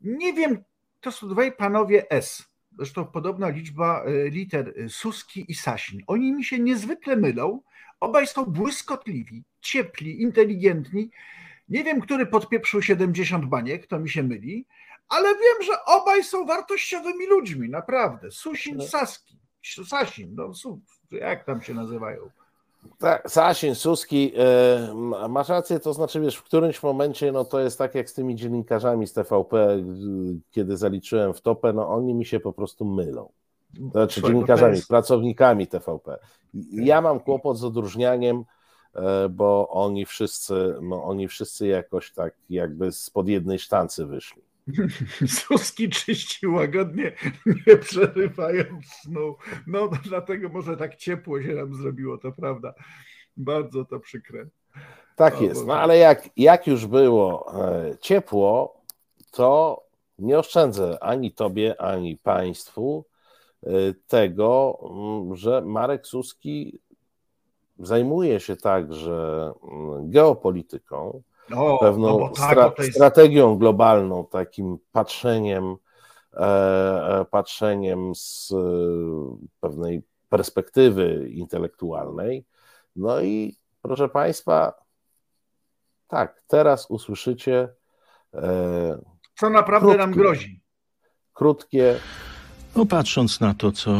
[0.00, 0.64] nie wiem,
[1.00, 6.00] to są dwaj panowie S zresztą podobna liczba e, liter e, Suski i Sasin.
[6.06, 7.60] Oni mi się niezwykle mylą.
[8.00, 11.10] Obaj są błyskotliwi, ciepli, inteligentni.
[11.68, 14.66] Nie wiem, który podpieprzył 70 baniek, to mi się myli,
[15.08, 18.30] ale wiem, że obaj są wartościowymi ludźmi, naprawdę.
[18.30, 18.84] Susin, no.
[18.84, 19.38] Saski,
[19.88, 20.52] Sasin, no
[21.10, 22.30] jak tam się nazywają.
[22.98, 27.78] Tak, Sasin, Suski, yy, masz rację, to znaczy, wiesz, w którymś momencie, no to jest
[27.78, 29.82] tak jak z tymi dziennikarzami z TVP,
[30.50, 33.28] kiedy zaliczyłem w topę, no oni mi się po prostu mylą.
[33.90, 34.88] Znaczy dziennikarzami, jest...
[34.88, 36.18] pracownikami TVP.
[36.72, 38.44] Ja mam kłopot z odróżnianiem,
[38.94, 44.42] e, bo oni wszyscy, no oni wszyscy jakoś tak jakby spod jednej sztancy wyszli.
[45.38, 47.12] Suski czyści łagodnie,
[47.66, 49.36] nie przerywając snu.
[49.66, 52.74] No, dlatego może tak ciepło się nam zrobiło, to prawda.
[53.36, 54.46] Bardzo to przykre.
[55.16, 58.80] Tak jest, no ale jak, jak już było e, ciepło,
[59.30, 59.82] to
[60.18, 63.04] nie oszczędzę ani tobie, ani państwu
[63.62, 63.70] e,
[64.06, 66.80] tego, mm, że Marek Suski
[67.78, 71.22] zajmuje się także mm, geopolityką,
[71.56, 72.94] o, pewną no tak, stra jest...
[72.94, 75.76] strategią globalną, takim patrzeniem,
[76.32, 78.56] e, e patrzeniem z e,
[79.60, 82.44] pewnej perspektywy intelektualnej.
[82.96, 84.72] No i proszę Państwa,
[86.08, 87.68] tak, teraz usłyszycie.
[88.34, 88.98] E,
[89.40, 90.60] Co naprawdę krótkie, nam grozi.
[91.32, 92.00] Krótkie.
[92.76, 93.90] No, patrząc na to, co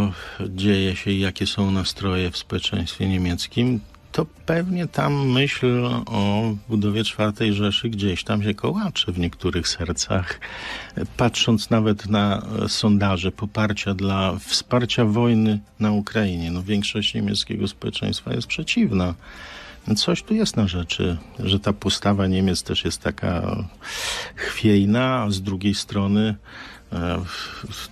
[0.40, 3.80] dzieje się i jakie są nastroje w społeczeństwie niemieckim,
[4.14, 10.40] to pewnie tam myśl o budowie czwartej Rzeszy gdzieś tam się kołacze w niektórych sercach.
[11.16, 18.46] Patrząc nawet na sondaże poparcia dla wsparcia wojny na Ukrainie, no większość niemieckiego społeczeństwa jest
[18.46, 19.14] przeciwna.
[19.96, 23.56] Coś tu jest na rzeczy, że ta postawa Niemiec też jest taka
[24.34, 26.34] chwiejna, a z drugiej strony
[26.92, 27.18] e,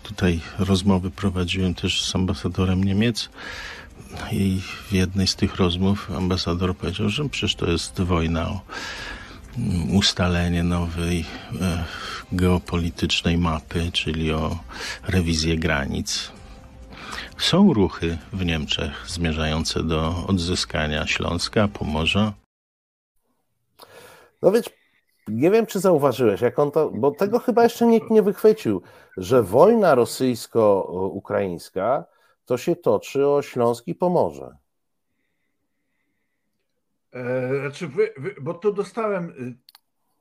[0.03, 3.31] tutaj rozmowy prowadziłem też z ambasadorem Niemiec
[4.33, 8.61] i w jednej z tych rozmów ambasador powiedział, że przecież to jest wojna o
[9.59, 11.25] mm, ustalenie nowej
[11.61, 11.85] e,
[12.33, 14.59] geopolitycznej mapy, czyli o
[15.09, 16.33] rewizję granic.
[17.39, 22.33] Są ruchy w Niemczech zmierzające do odzyskania Śląska, Pomorza.
[24.43, 24.71] No więc
[25.29, 28.83] nie wiem, czy zauważyłeś, jak on to, bo tego chyba jeszcze nikt nie wychwycił,
[29.17, 32.05] że wojna rosyjsko-ukraińska
[32.45, 34.57] to się toczy o Śląski Pomorze.
[37.13, 39.57] E, znaczy wy, wy, bo to dostałem y,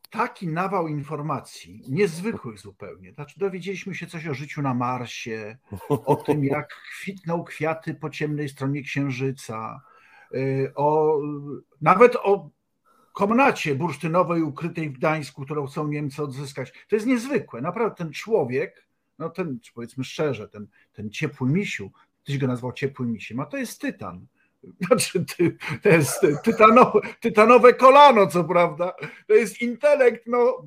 [0.09, 3.13] taki nawał informacji, niezwykłych zupełnie.
[3.13, 5.57] Znaczy dowiedzieliśmy się coś o życiu na Marsie,
[5.89, 6.67] o tym jak
[6.99, 9.81] kwitną kwiaty po ciemnej stronie Księżyca,
[10.33, 11.19] y, o,
[11.81, 12.49] nawet o
[13.13, 16.85] komnacie bursztynowej ukrytej w Gdańsku, którą chcą Niemcy odzyskać.
[16.87, 17.61] To jest niezwykłe.
[17.61, 18.87] Naprawdę ten człowiek,
[19.19, 21.91] no ten, powiedzmy szczerze, ten, ten ciepły misiu,
[22.23, 24.25] ktoś go nazwał ciepłym misiem, a to jest tytan.
[24.87, 28.93] Znaczy, ty, to jest tytanowe, tytanowe kolano, co prawda.
[29.27, 30.61] To jest intelekt, no.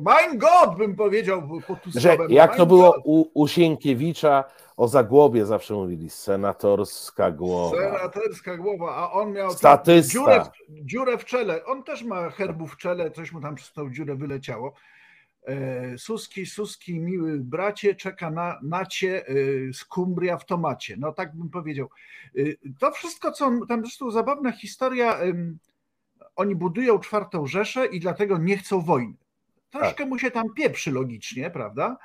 [0.00, 4.44] Mein God, bym powiedział po Że Jak to było u, u Sienkiewicza
[4.76, 7.76] o Zagłobie zawsze mówili, senatorska głowa.
[7.76, 10.12] Senatorska głowa, a on miał Statysta.
[10.12, 11.64] Dziurę, dziurę w czele.
[11.64, 14.74] On też ma herbu w czele, coś mu tam przez tą dziurę wyleciało.
[15.48, 19.32] E, Suski, Suski, miły bracie, czeka na, na cię e,
[19.72, 20.96] skumbria w tomacie.
[20.98, 21.88] No tak bym powiedział.
[22.36, 22.40] E,
[22.78, 25.18] to wszystko, co tam zresztą zabawna historia,
[26.36, 29.14] oni budują czwartą Rzeszę i dlatego nie chcą wojny.
[29.70, 30.08] Troszkę tak.
[30.08, 31.96] mu się tam pieprzy logicznie, prawda?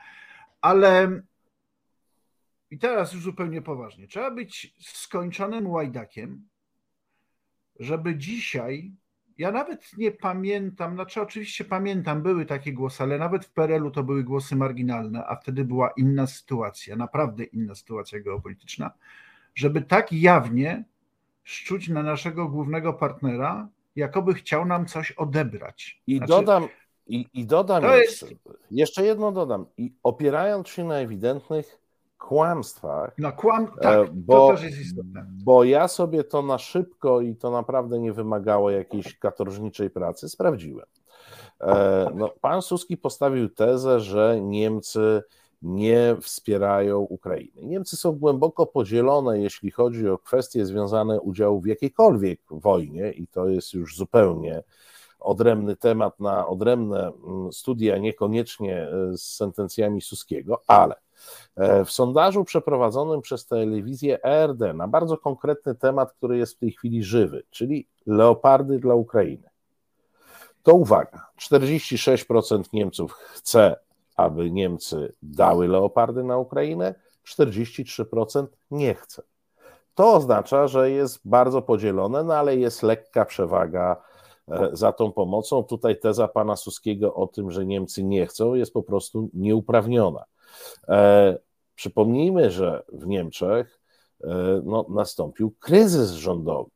[0.61, 1.21] Ale
[2.71, 4.07] i teraz już zupełnie poważnie.
[4.07, 6.47] Trzeba być skończonym łajdakiem,
[7.79, 8.91] żeby dzisiaj
[9.37, 14.03] ja nawet nie pamiętam, znaczy oczywiście pamiętam, były takie głosy, ale nawet w PRL-u to
[14.03, 18.91] były głosy marginalne, a wtedy była inna sytuacja, naprawdę inna sytuacja geopolityczna,
[19.55, 20.83] żeby tak jawnie
[21.43, 26.01] szczuć na naszego głównego partnera, jakoby chciał nam coś odebrać.
[26.07, 26.67] I znaczy, dodam,
[27.07, 28.35] i, i dodam jeszcze, jest...
[28.71, 31.82] jeszcze jedno dodam, i opierając się na ewidentnych
[32.23, 33.17] kłamstwach.
[33.17, 35.25] Na kłam, e, tak, bo, to też jest istotne.
[35.43, 40.85] Bo ja sobie to na szybko i to naprawdę nie wymagało jakiejś katorżniczej pracy, sprawdziłem.
[41.61, 45.23] E, no, pan Suski postawił tezę, że Niemcy
[45.61, 47.61] nie wspierają Ukrainy.
[47.61, 53.47] Niemcy są głęboko podzielone, jeśli chodzi o kwestie związane udziału w jakiejkolwiek wojnie, i to
[53.47, 54.63] jest już zupełnie
[55.19, 61.02] odrębny temat na odrębne mm, studia, niekoniecznie e, z sentencjami Suskiego, ale
[61.85, 67.03] w sondażu przeprowadzonym przez telewizję ERD na bardzo konkretny temat, który jest w tej chwili
[67.03, 69.49] żywy, czyli leopardy dla Ukrainy.
[70.63, 73.75] To uwaga, 46% Niemców chce,
[74.15, 76.95] aby Niemcy dały leopardy na Ukrainę,
[77.27, 79.23] 43% nie chce.
[79.95, 84.01] To oznacza, że jest bardzo podzielone, no ale jest lekka przewaga
[84.47, 85.63] e, za tą pomocą.
[85.63, 90.23] Tutaj teza pana Suskiego o tym, że Niemcy nie chcą, jest po prostu nieuprawniona.
[90.87, 91.37] E,
[91.75, 93.81] przypomnijmy, że w Niemczech
[94.23, 96.69] e, no, nastąpił kryzys rządowy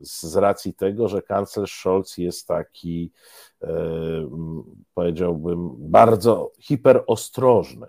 [0.00, 3.12] z racji tego, że kanclerz Scholz jest taki,
[3.62, 3.68] e,
[4.94, 7.86] powiedziałbym, bardzo hiperostrożny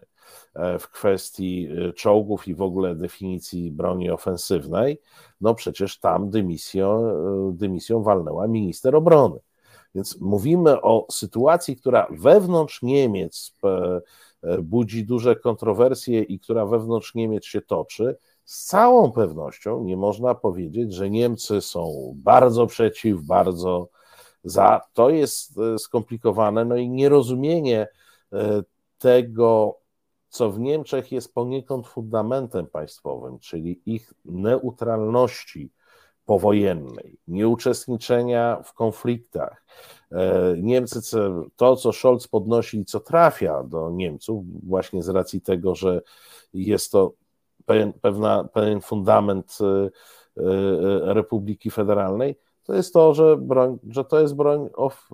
[0.79, 5.01] w kwestii czołgów i w ogóle definicji broni ofensywnej,
[5.41, 7.03] no przecież tam dymisją,
[7.53, 9.39] dymisją walnęła minister obrony.
[9.95, 13.53] Więc mówimy o sytuacji, która wewnątrz Niemiec
[14.63, 20.93] budzi duże kontrowersje i która wewnątrz Niemiec się toczy, z całą pewnością nie można powiedzieć,
[20.93, 23.89] że Niemcy są bardzo przeciw, bardzo
[24.43, 24.81] za.
[24.93, 27.87] To jest e, skomplikowane, no i nierozumienie
[28.33, 28.63] e,
[28.97, 29.79] tego,
[30.29, 35.71] co w Niemczech jest poniekąd fundamentem państwowym, czyli ich neutralności
[36.25, 39.65] powojennej, nieuczestniczenia w konfliktach.
[40.13, 40.99] E, Niemcy,
[41.55, 46.01] to co Scholz podnosi i co trafia do Niemców, właśnie z racji tego, że
[46.53, 47.13] jest to
[47.65, 54.19] pewien, pewna, pewien fundament e, e, Republiki Federalnej, to jest to, że, broń, że to
[54.19, 55.09] jest broń of,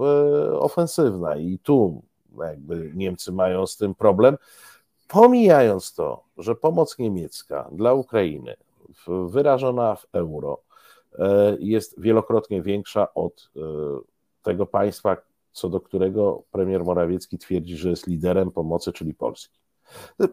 [0.54, 2.02] ofensywna i tu
[2.40, 4.38] jakby Niemcy mają z tym problem.
[5.08, 8.56] Pomijając to, że pomoc niemiecka dla Ukrainy
[9.28, 10.58] wyrażona w euro
[11.60, 13.52] jest wielokrotnie większa od
[14.42, 15.18] tego państwa,
[15.52, 19.60] co do którego premier Morawiecki twierdzi, że jest liderem pomocy, czyli Polski.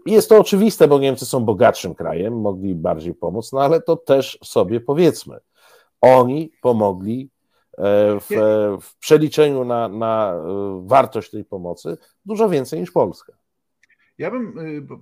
[0.07, 4.39] Jest to oczywiste, bo Niemcy są bogatszym krajem, mogli bardziej pomóc, no ale to też
[4.45, 5.39] sobie powiedzmy.
[6.01, 7.31] Oni pomogli
[7.79, 8.29] e, w,
[8.83, 10.35] w przeliczeniu na, na
[10.81, 13.33] wartość tej pomocy dużo więcej niż Polska.
[14.19, 14.55] Ja bym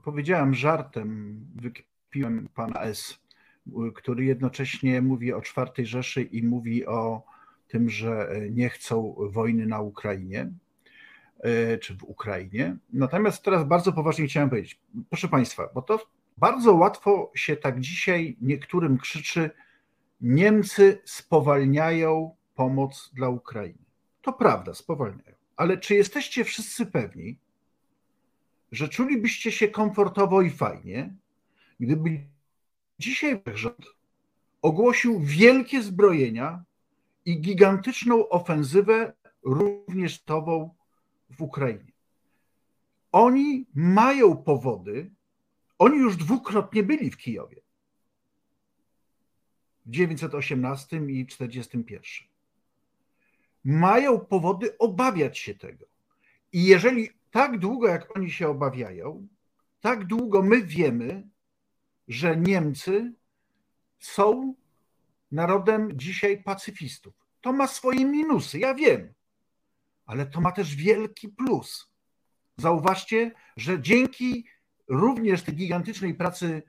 [0.05, 3.25] powiedziałem żartem, wykpiłem pana S
[3.95, 7.23] który jednocześnie mówi o czwartej Rzeszy i mówi o
[7.75, 10.51] tym, że nie chcą wojny na Ukrainie
[11.41, 12.77] e, czy w Ukrainie.
[12.93, 14.81] Natomiast teraz bardzo poważnie chciałem powiedzieć,
[15.11, 19.51] proszę Państwa, bo to bardzo łatwo się tak dzisiaj niektórym krzyczy,
[20.21, 23.85] Niemcy spowalniają pomoc dla Ukrainy.
[24.23, 25.37] To prawda, spowalniają.
[25.57, 27.39] Ale czy jesteście wszyscy pewni,
[28.73, 31.15] że czulibyście się komfortowo i fajnie,
[31.81, 32.21] gdyby
[32.99, 33.87] Dzisiaj rząd
[34.63, 36.65] ogłosił wielkie zbrojenia
[37.25, 39.13] i gigantyczną ofensywę
[39.43, 40.75] również tową
[41.31, 41.93] w Ukrainie.
[43.13, 45.11] Oni mają powody,
[45.79, 47.61] oni już dwukrotnie byli w Kijowie.
[49.87, 52.03] W 918 i 41.
[53.65, 55.87] mają powody obawiać się tego.
[56.53, 59.29] I jeżeli tak długo, jak oni się obawiają,
[59.81, 61.29] tak długo my wiemy,
[62.09, 63.13] że Niemcy
[63.99, 64.55] są
[65.35, 67.15] narodem dzisiaj pacyfistów.
[67.41, 69.15] To ma swoje minusy, ja wiem,
[70.07, 71.91] ale to ma też wielki plus.
[72.57, 74.47] Zauważcie, że dzięki
[74.89, 76.63] również tej gigantycznej pracy,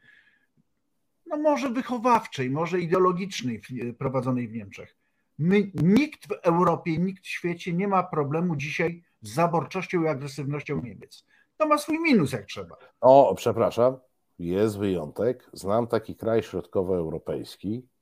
[1.26, 3.61] no może wychowawczej, może ideologicznej
[3.97, 4.95] prowadzonej w Niemczech,
[5.38, 10.82] my, nikt w Europie, nikt w świecie nie ma problemu dzisiaj z zaborczością i agresywnością
[10.82, 11.26] Niemiec.
[11.57, 12.78] To ma swój minus, jak trzeba.
[13.01, 13.97] O, przepraszam,
[14.39, 15.49] jest wyjątek.
[15.53, 17.94] Znam taki kraj środkowoeuropejski, e,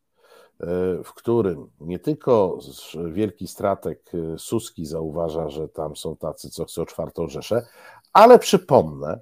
[1.03, 2.59] w którym nie tylko
[3.11, 7.65] wielki stratek e, Suski zauważa, że tam są tacy, co chcą czwartą Rzeszę,
[8.13, 9.19] ale przypomnę,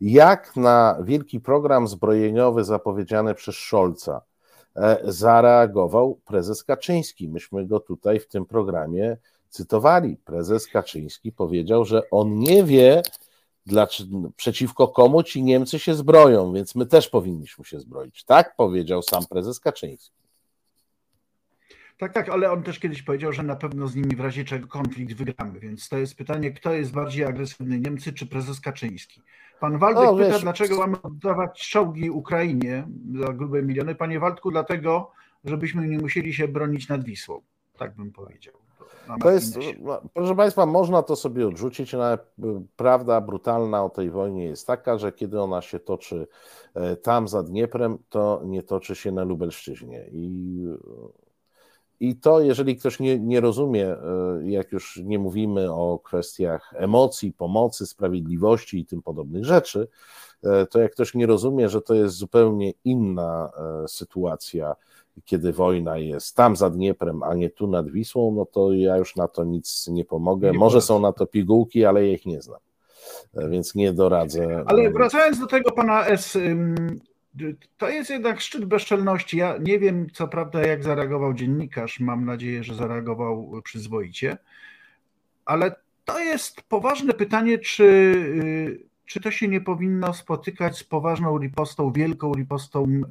[0.00, 4.22] jak na wielki program zbrojeniowy zapowiedziany przez Scholza
[4.76, 7.28] e, zareagował prezes Kaczyński.
[7.28, 9.16] Myśmy go tutaj w tym programie
[9.48, 10.16] cytowali.
[10.16, 13.02] Prezes Kaczyński powiedział, że on nie wie,
[13.66, 18.24] dlaczego, przeciwko komu ci Niemcy się zbroją, więc my też powinniśmy się zbroić.
[18.24, 20.19] Tak powiedział sam prezes Kaczyński.
[22.00, 24.68] Tak, tak, ale on też kiedyś powiedział, że na pewno z nimi w razie czego
[24.68, 29.22] konflikt wygramy, więc to jest pytanie, kto jest bardziej agresywny, Niemcy czy prezes Kaczyński?
[29.60, 32.86] Pan Waldek no, pyta, wiesz, dlaczego mamy oddawać czołgi Ukrainie
[33.20, 33.94] za grube miliony.
[33.94, 35.10] Panie Waldku, dlatego,
[35.44, 37.40] żebyśmy nie musieli się bronić nad Wisłą,
[37.78, 38.54] tak bym powiedział.
[39.20, 42.18] To jest, no, proszę Państwa, można to sobie odrzucić, ale
[42.76, 46.26] prawda brutalna o tej wojnie jest taka, że kiedy ona się toczy
[46.74, 50.04] e, tam za Dnieprem, to nie toczy się na Lubelszczyźnie.
[50.12, 50.64] I,
[52.00, 53.98] i to, jeżeli ktoś nie, nie rozumie, e,
[54.44, 59.88] jak już nie mówimy o kwestiach emocji, pomocy, sprawiedliwości i tym podobnych rzeczy,
[60.44, 63.50] e, to jak ktoś nie rozumie, że to jest zupełnie inna
[63.86, 64.76] sytuacja,
[65.24, 69.16] kiedy wojna jest tam za Dnieprem, a nie tu nad Wisłą, no to ja już
[69.16, 70.50] na to nic nie pomogę.
[70.50, 72.60] Nie Może są na to pigułki, ale ja ich nie znam,
[73.34, 74.64] e, więc nie doradzę.
[74.66, 76.38] Ale wracając do tego pana S.,
[77.76, 79.36] to jest jednak szczyt bezczelności.
[79.36, 82.00] Ja nie wiem, co prawda, jak zareagował dziennikarz.
[82.00, 84.38] Mam nadzieję, że zareagował przyzwoicie,
[85.44, 85.74] ale
[86.04, 91.92] to jest poważne pytanie, czy, y, czy to się nie powinno spotykać z poważną ripostą,
[91.92, 93.02] wielką ripostą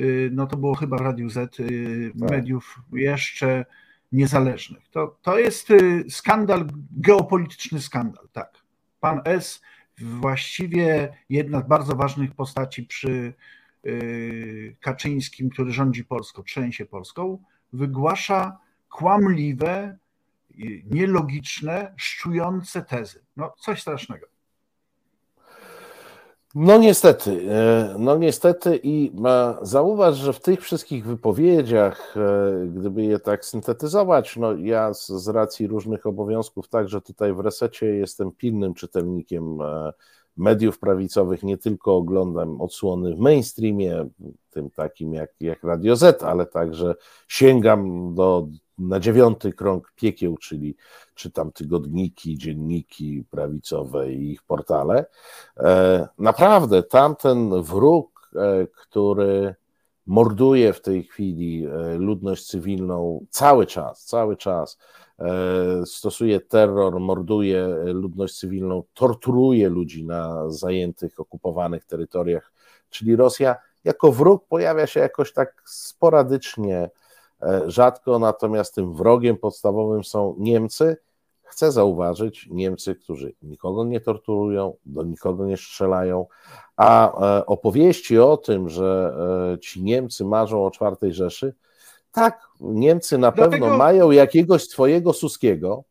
[0.00, 2.30] Y, no to było chyba w Radiu Z, y, tak.
[2.30, 3.64] mediów jeszcze
[4.12, 4.88] niezależnych.
[4.88, 5.68] To, to jest
[6.08, 8.52] skandal, geopolityczny skandal, tak.
[9.00, 9.62] Pan S.
[9.98, 13.34] właściwie jedna z bardzo ważnych postaci przy
[14.80, 18.58] Kaczyńskim, który rządzi Polską, trzęsie Polską, wygłasza
[18.90, 19.98] kłamliwe,
[20.90, 23.24] nielogiczne, szczujące tezy.
[23.36, 24.31] No, coś strasznego.
[26.54, 29.12] No niestety, e, no niestety i
[29.62, 35.28] zauważ, że w tych wszystkich wypowiedziach, e, gdyby je tak syntetyzować, no ja z, z
[35.28, 39.92] racji różnych obowiązków, także tutaj w resecie jestem pilnym czytelnikiem e,
[40.36, 44.08] mediów prawicowych, nie tylko oglądam odsłony w mainstreamie,
[44.50, 46.94] tym takim jak, jak Radio Z, ale także
[47.28, 48.48] sięgam do
[48.88, 50.76] na dziewiąty krąg piekieł, czyli
[51.14, 55.06] czytam tygodniki, dzienniki prawicowe i ich portale.
[55.56, 59.54] E, naprawdę tamten wróg, e, który
[60.06, 64.78] morduje w tej chwili e, ludność cywilną cały czas, cały czas,
[65.84, 72.52] stosuje terror, morduje ludność cywilną, torturuje ludzi na zajętych, okupowanych terytoriach,
[72.90, 76.90] czyli Rosja jako wróg pojawia się jakoś tak sporadycznie
[77.66, 80.96] rzadko, natomiast tym wrogiem podstawowym są Niemcy.
[81.42, 86.26] Chcę zauważyć, Niemcy, którzy nikogo nie torturują, do nikogo nie strzelają,
[86.76, 89.14] a e, opowieści o tym, że
[89.54, 91.54] e, ci Niemcy marzą o czwartej Rzeszy,
[92.12, 93.50] tak, Niemcy na Dlatego...
[93.50, 95.84] pewno mają jakiegoś swojego Suskiego,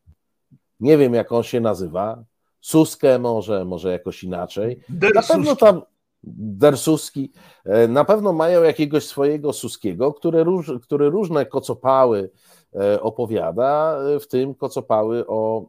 [0.79, 2.23] nie wiem jak on się nazywa,
[2.61, 4.81] Suskę może, może jakoś inaczej.
[5.15, 5.81] Na pewno tam,
[6.23, 7.31] Dersuski,
[7.65, 12.29] e, na pewno mają jakiegoś swojego Suskiego, który, róż, który różne kocopały
[12.75, 15.65] e, opowiada, e, w tym kocopały o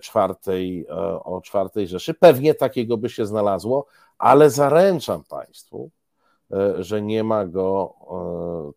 [0.00, 0.86] czwartej,
[1.24, 2.14] o czwartej Rzeszy.
[2.14, 3.86] Pewnie takiego by się znalazło,
[4.18, 5.90] ale zaręczam Państwu,
[6.78, 7.94] że nie ma go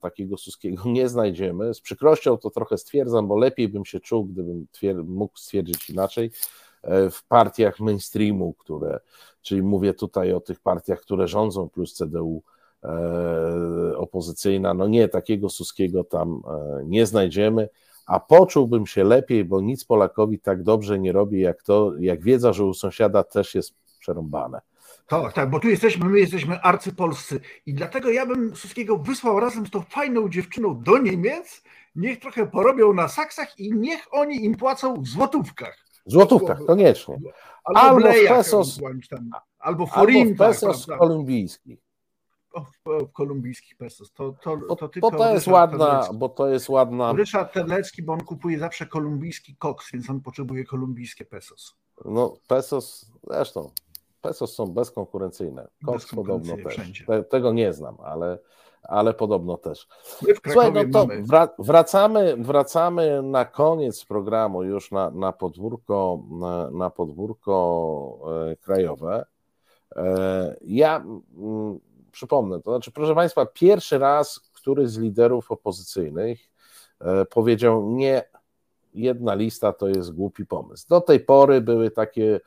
[0.02, 1.74] takiego Suskiego, nie znajdziemy.
[1.74, 4.68] Z przykrością to trochę stwierdzam, bo lepiej bym się czuł, gdybym
[5.08, 6.32] mógł stwierdzić inaczej,
[7.12, 9.00] w partiach mainstreamu, które
[9.42, 12.44] czyli mówię tutaj o tych partiach, które rządzą, plus CDU
[12.84, 12.90] e,
[13.98, 17.70] opozycyjna, no nie, takiego Suskiego tam e, nie znajdziemy,
[18.06, 22.54] a poczułbym się lepiej, bo nic Polakowi tak dobrze nie robi, jak to, jak wiedza,
[22.54, 24.62] że u sąsiada też jest przerąbane.
[25.08, 29.68] Tak, tak, bo tu jesteśmy, my jesteśmy arcypolscy i dlatego ja bym Suskiego wysłał razem
[29.68, 31.64] z tą fajną dziewczyną do Niemiec,
[31.96, 35.89] niech trochę porobią na saksach i niech oni im płacą w złotówkach.
[36.10, 37.20] W złotówkach, koniecznie.
[37.64, 38.80] Albo, Albo w pesos.
[39.60, 41.06] albo forintach, pesos prawda?
[41.06, 41.80] kolumbijskich.
[42.54, 42.66] O,
[43.14, 44.12] kolumbijskich pesos.
[44.14, 46.18] To, to, Bo, to tylko bo to jest Ryszard ładna, Terlecki.
[46.18, 50.66] bo to jest ładna, Ryszard Terlecki, bo on kupuje zawsze kolumbijski koks, więc on potrzebuje
[50.66, 51.76] kolumbijskie pesos.
[52.06, 53.72] no pesos, zresztą,
[54.22, 55.68] pesos są bezkonkurencyjne.
[55.86, 56.80] Koks Bezkonkurencyjne podobno też.
[56.80, 57.06] wszędzie.
[57.06, 58.40] Te, tego nie znam, ale,
[58.84, 59.88] ale podobno też.
[60.52, 61.08] Słuchaj, no to
[61.60, 68.20] wracamy, wracamy na koniec programu już na, na podwórko, na, na podwórko
[68.52, 69.26] e, krajowe.
[69.96, 71.06] E, ja
[72.12, 76.40] przypomnę, to znaczy, proszę Państwa, pierwszy raz któryś z liderów opozycyjnych
[77.02, 78.24] e, powiedział nie,
[78.94, 80.86] jedna lista to jest głupi pomysł.
[80.90, 82.40] Do tej pory były takie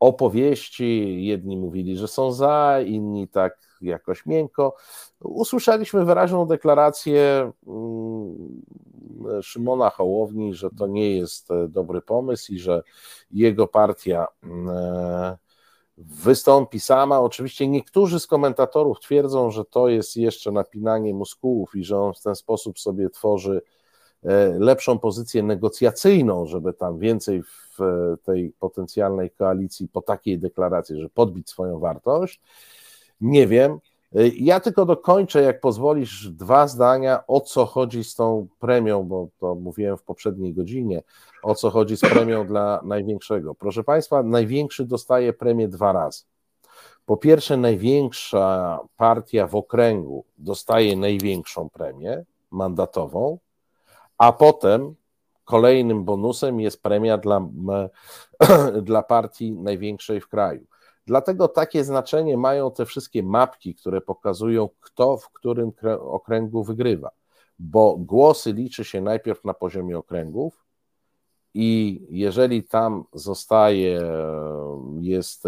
[0.00, 4.74] opowieści, jedni mówili, że są za, inni tak jakoś miękko.
[5.20, 8.62] Usłyszeliśmy wyraźną deklarację mm,
[9.42, 12.82] Szymona Hołowni, że to nie jest e, dobry pomysł i że
[13.30, 15.38] jego partia e,
[15.98, 17.20] wystąpi sama.
[17.20, 22.20] Oczywiście niektórzy z komentatorów twierdzą, że to jest jeszcze napinanie muskułów i że on w
[22.20, 23.62] ten sposób sobie tworzy
[24.24, 27.78] e, lepszą pozycję negocjacyjną, żeby tam więcej w
[28.24, 32.40] tej potencjalnej koalicji po takiej deklaracji, że podbić swoją wartość.
[33.22, 33.78] Nie wiem.
[34.14, 39.28] E, Ja tylko dokończę, jak pozwolisz, dwa zdania, o co chodzi z tą premią, bo
[39.38, 41.02] to mówiłem w poprzedniej godzinie,
[41.42, 43.54] o co chodzi z premią dla największego.
[43.54, 46.22] Proszę Państwa, największy dostaje premię dwa razy.
[47.06, 53.38] Po pierwsze, największa partia w okręgu dostaje największą premię mandatową,
[54.18, 54.94] a potem
[55.44, 57.48] kolejnym bonusem jest premia dla,
[58.82, 60.66] dla partii największej w kraju.
[61.06, 67.10] Dlatego takie znaczenie mają te wszystkie mapki, które pokazują, kto w którym krę- okręgu wygrywa,
[67.58, 70.64] bo głosy liczy się najpierw na poziomie okręgów
[71.54, 74.02] i jeżeli tam zostaje,
[75.00, 75.44] jest,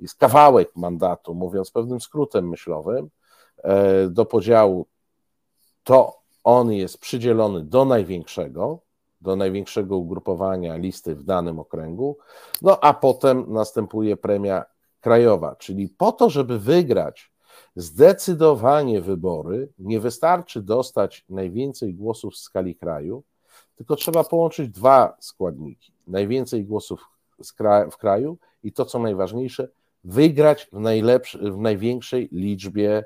[0.00, 3.10] jest kawałek mandatu, mówiąc pewnym skrótem myślowym,
[3.56, 4.86] e, do podziału,
[5.84, 8.78] to on jest przydzielony do największego,
[9.20, 12.18] do największego ugrupowania listy w danym okręgu,
[12.62, 14.64] no a potem następuje premia
[15.00, 17.32] krajowa, czyli po to, żeby wygrać
[17.76, 23.22] zdecydowanie wybory, nie wystarczy dostać najwięcej głosów w skali kraju,
[23.76, 25.92] tylko trzeba połączyć dwa składniki.
[26.06, 27.04] Najwięcej głosów
[27.90, 29.68] w kraju i to, co najważniejsze,
[30.04, 33.04] wygrać w, najlepszy, w największej liczbie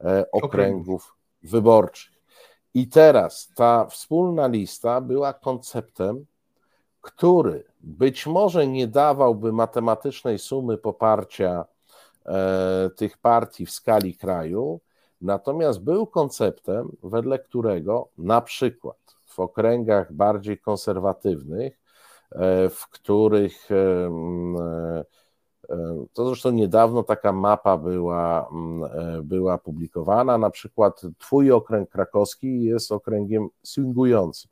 [0.00, 2.12] e, okręgów wyborczych.
[2.74, 6.26] I teraz ta wspólna lista była konceptem,
[7.00, 11.64] który być może nie dawałby matematycznej sumy poparcia
[12.26, 14.80] e, tych partii w skali kraju,
[15.20, 18.96] natomiast był konceptem, wedle którego na przykład
[19.26, 21.78] w okręgach bardziej konserwatywnych,
[22.32, 25.04] e, w których e,
[26.12, 28.50] to zresztą niedawno taka mapa była,
[29.22, 30.38] była publikowana.
[30.38, 34.50] Na przykład Twój okręg krakowski jest okręgiem swingującym.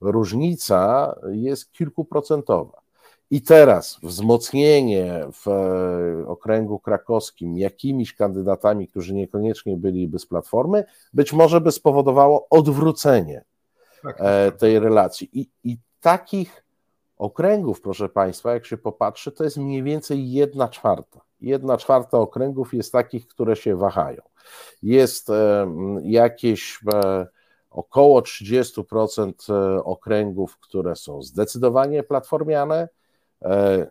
[0.00, 2.80] Różnica jest kilkuprocentowa.
[3.30, 11.32] I teraz wzmocnienie w e, okręgu krakowskim jakimiś kandydatami, którzy niekoniecznie byliby z platformy, być
[11.32, 13.44] może by spowodowało odwrócenie
[14.02, 15.40] Tak, e, tej relacji.
[15.40, 16.64] I, I takich
[17.16, 21.20] okręgów, proszę Państwa, jak się popatrzy, to jest mniej więcej jedna czwarta.
[21.40, 24.22] Jedna czwarta okręgów jest takich, które się wahają.
[24.82, 25.66] Jest e,
[26.02, 26.80] jakieś
[27.70, 32.88] około 30% e, okręgów, które są zdecydowanie platformiane,
[33.42, 33.86] e,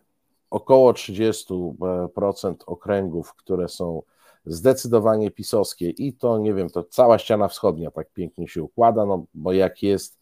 [0.50, 4.02] około 30% okręgów, które są
[4.46, 9.24] zdecydowanie pisowskie i to nie wiem, to cała ściana wschodnia tak pięknie się układa, no
[9.34, 10.18] bo jak jest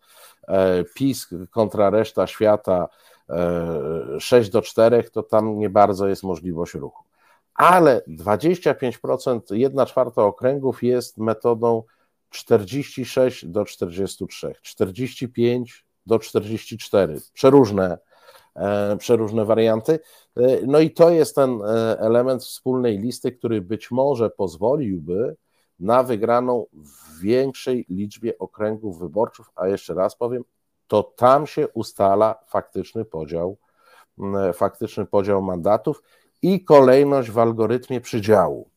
[0.48, 2.88] e, PiS kontra reszta świata
[3.28, 7.04] e, 6 do 4, to tam nie bardzo jest możliwość ruchu.
[7.54, 11.82] Ale 25%, 1 czwarta okręgów jest metodą
[12.30, 17.98] 46 do 43, 45 do 44, przeróżne,
[18.56, 20.00] e, przeróżne warianty.
[20.36, 25.36] E, No i to jest ten e, element wspólnej listy, który być może pozwoliłby
[25.80, 30.44] na wygraną w większej liczbie okręgów wyborczych, a jeszcze raz powiem,
[30.86, 33.58] to tam się ustala faktyczny podział,
[34.54, 36.02] faktyczny podział mandatów
[36.42, 38.70] i kolejność w algorytmie przydziału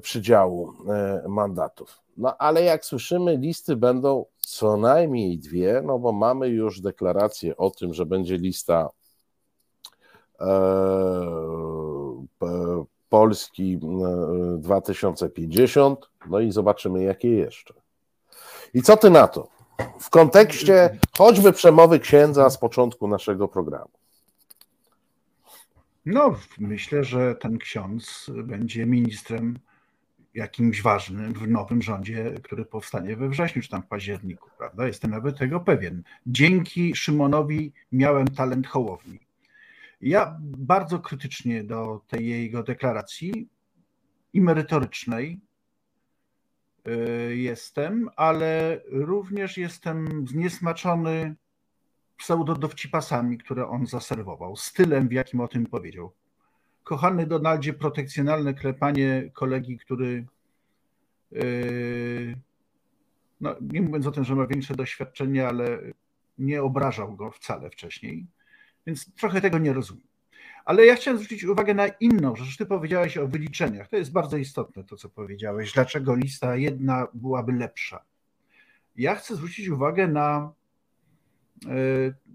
[0.00, 2.00] przydziału e, mandatów.
[2.16, 7.70] No ale jak słyszymy, listy będą co najmniej dwie, no bo mamy już deklarację o
[7.70, 8.88] tym, że będzie lista
[10.40, 10.46] e,
[13.08, 13.80] Polski
[14.58, 17.74] 2050, no i zobaczymy, jakie jeszcze.
[18.74, 19.48] I co ty na to?
[20.00, 23.99] W kontekście choćby przemowy księdza z początku naszego programu.
[26.06, 29.58] No, myślę, że ten ksiądz będzie ministrem
[30.34, 34.86] jakimś ważnym w nowym rządzie, który powstanie we wrześniu czy tam w październiku, prawda?
[34.86, 36.02] Jestem nawet tego pewien.
[36.26, 39.18] Dzięki Szymonowi miałem talent hołowni.
[40.00, 43.48] Ja bardzo krytycznie do tej jego deklaracji
[44.32, 45.40] i merytorycznej
[46.88, 51.34] y, jestem, ale również jestem zniesmaczony
[52.20, 56.12] pseudodowcipasami, które on zaserwował, stylem, w jakim o tym powiedział.
[56.84, 60.26] Kochany Donaldzie, protekcjonalne klepanie kolegi, który,
[61.30, 62.36] yy,
[63.40, 65.78] no, nie mówiąc o tym, że ma większe doświadczenie, ale
[66.38, 68.26] nie obrażał go wcale wcześniej,
[68.86, 70.06] więc trochę tego nie rozumiem.
[70.64, 72.56] Ale ja chciałem zwrócić uwagę na inną rzecz.
[72.56, 73.88] Ty powiedziałeś o wyliczeniach.
[73.88, 75.72] To jest bardzo istotne, to co powiedziałeś.
[75.72, 78.04] Dlaczego lista jedna byłaby lepsza?
[78.96, 80.52] Ja chcę zwrócić uwagę na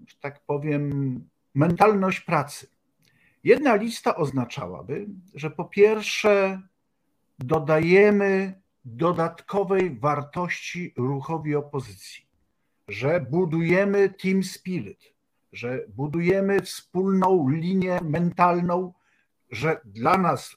[0.06, 1.24] że tak powiem,
[1.54, 2.66] mentalność pracy.
[3.44, 6.60] Jedna lista oznaczałaby, że po pierwsze
[7.38, 12.26] dodajemy dodatkowej wartości ruchowi opozycji,
[12.88, 15.14] że budujemy team spirit,
[15.52, 18.92] że budujemy wspólną linię mentalną,
[19.50, 20.56] że dla nas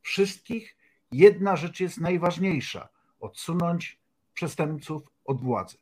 [0.00, 0.76] wszystkich
[1.12, 2.88] jedna rzecz jest najważniejsza
[3.20, 4.00] odsunąć
[4.34, 5.76] przestępców od władzy.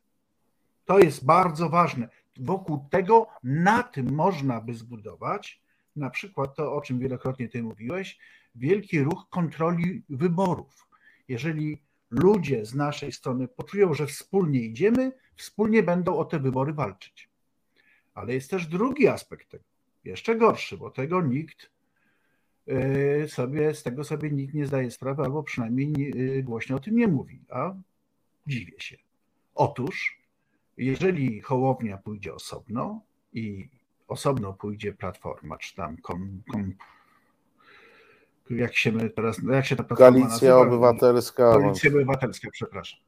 [0.85, 2.09] To jest bardzo ważne
[2.39, 5.63] wokół tego, na tym można by zbudować
[5.97, 8.19] na przykład to, o czym wielokrotnie ty mówiłeś,
[8.55, 10.89] wielki ruch kontroli wyborów.
[11.29, 17.29] Jeżeli ludzie z naszej strony poczują, że wspólnie idziemy, wspólnie będą o te wybory walczyć.
[18.15, 19.65] Ale jest też drugi aspekt tego,
[20.05, 21.71] jeszcze gorszy, bo tego nikt
[22.69, 26.97] y, sobie, z tego sobie nikt nie zdaje sprawy, albo przynajmniej y, głośno o tym
[26.97, 27.75] nie mówi, a
[28.47, 28.97] dziwię się.
[29.55, 30.18] Otóż
[30.79, 33.03] jeżeli Hołownia pójdzie osobno
[33.33, 33.69] i
[34.09, 36.75] osobno pójdzie Platforma, czy tam kom, kom,
[38.51, 40.57] jak się teraz, jak się ta platforma Koalicja nazywa?
[40.57, 41.53] Obywatelska.
[41.53, 43.01] Koalicja Obywatelska, przepraszam.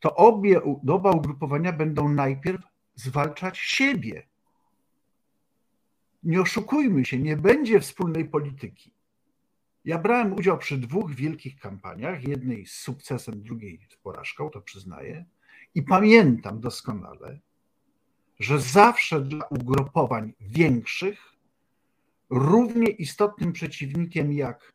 [0.00, 2.62] To obie, oba ugrupowania będą najpierw
[2.94, 4.26] zwalczać siebie.
[6.22, 8.94] Nie oszukujmy się, nie będzie wspólnej polityki.
[9.84, 15.24] Ja brałem udział przy dwóch wielkich kampaniach, jednej z sukcesem, drugiej z porażką, to przyznaję.
[15.74, 17.38] I pamiętam doskonale,
[18.40, 21.34] że zawsze dla ugrupowań większych
[22.30, 24.74] równie istotnym przeciwnikiem jak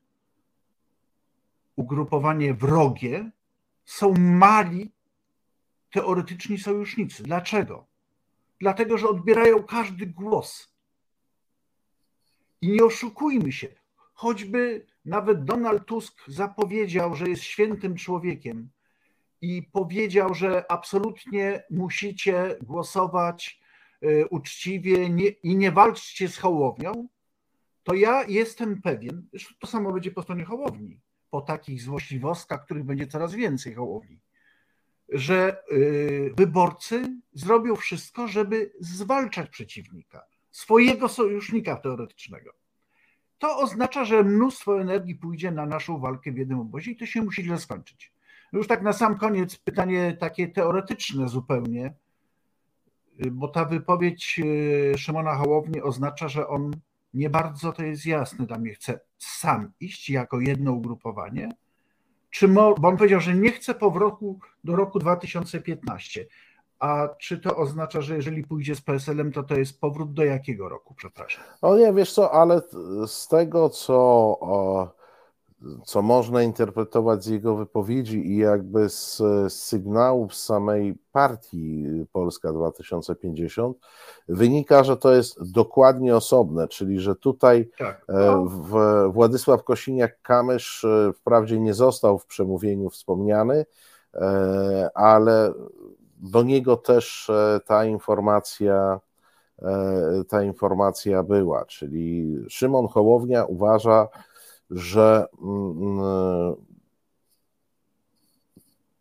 [1.75, 3.31] ugrupowanie wrogie
[3.85, 4.91] są mali
[5.91, 7.23] teoretyczni sojusznicy.
[7.23, 7.85] Dlaczego?
[8.59, 10.73] Dlatego, że odbierają każdy głos.
[12.61, 13.67] I nie oszukujmy się,
[14.13, 18.69] choćby nawet Donald Tusk zapowiedział, że jest świętym człowiekiem,
[19.41, 23.59] i powiedział, że absolutnie musicie głosować
[24.03, 27.07] y, uczciwie nie, i nie walczcie z Hołownią,
[27.83, 32.83] to ja jestem pewien, że to samo będzie po stronie Hołowni, po takich złośliwostkach, których
[32.83, 34.19] będzie coraz więcej Hołowni,
[35.09, 42.53] że y, wyborcy zrobią wszystko, żeby zwalczać przeciwnika, swojego sojusznika teoretycznego.
[43.37, 47.21] To oznacza, że mnóstwo energii pójdzie na naszą walkę w jednym obozie i to się
[47.21, 48.13] musi źle skończyć.
[48.53, 51.93] Już tak na sam koniec pytanie takie teoretyczne zupełnie,
[53.31, 54.41] bo ta wypowiedź
[54.93, 56.71] e, Szymona Hołowni oznacza, że on
[57.13, 61.49] nie bardzo to jest jasne dla mnie, chce sam iść jako jedno ugrupowanie,
[62.29, 66.25] czy mo, bo on powiedział, że nie chce powrotu do roku 2015.
[66.79, 70.69] A czy to oznacza, że jeżeli pójdzie z PSL-em, to to jest powrót do jakiego
[70.69, 71.43] roku, przepraszam?
[71.61, 72.61] O nie, wiesz co, ale
[73.07, 74.95] z tego, co
[75.85, 83.77] co można interpretować z jego wypowiedzi i jakby z, z sygnałów samej partii Polska 2050,
[84.27, 88.05] wynika, że to jest dokładnie osobne, czyli że tutaj tak.
[88.09, 93.65] E, w, Władysław Kosiniak-Kamysz e, wprawdzie nie został w przemówieniu wspomniany,
[94.13, 95.53] e, ale
[96.17, 97.31] do niego też
[97.65, 98.99] ta informacja
[100.29, 104.07] ta informacja była, czyli Szymon Hołownia uważa,
[104.69, 106.55] że mm, mm,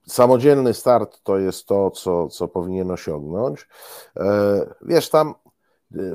[0.06, 3.68] samodzielny start to jest to, co, co powinien osiągnąć.
[4.16, 5.36] E, wiesz, tam e,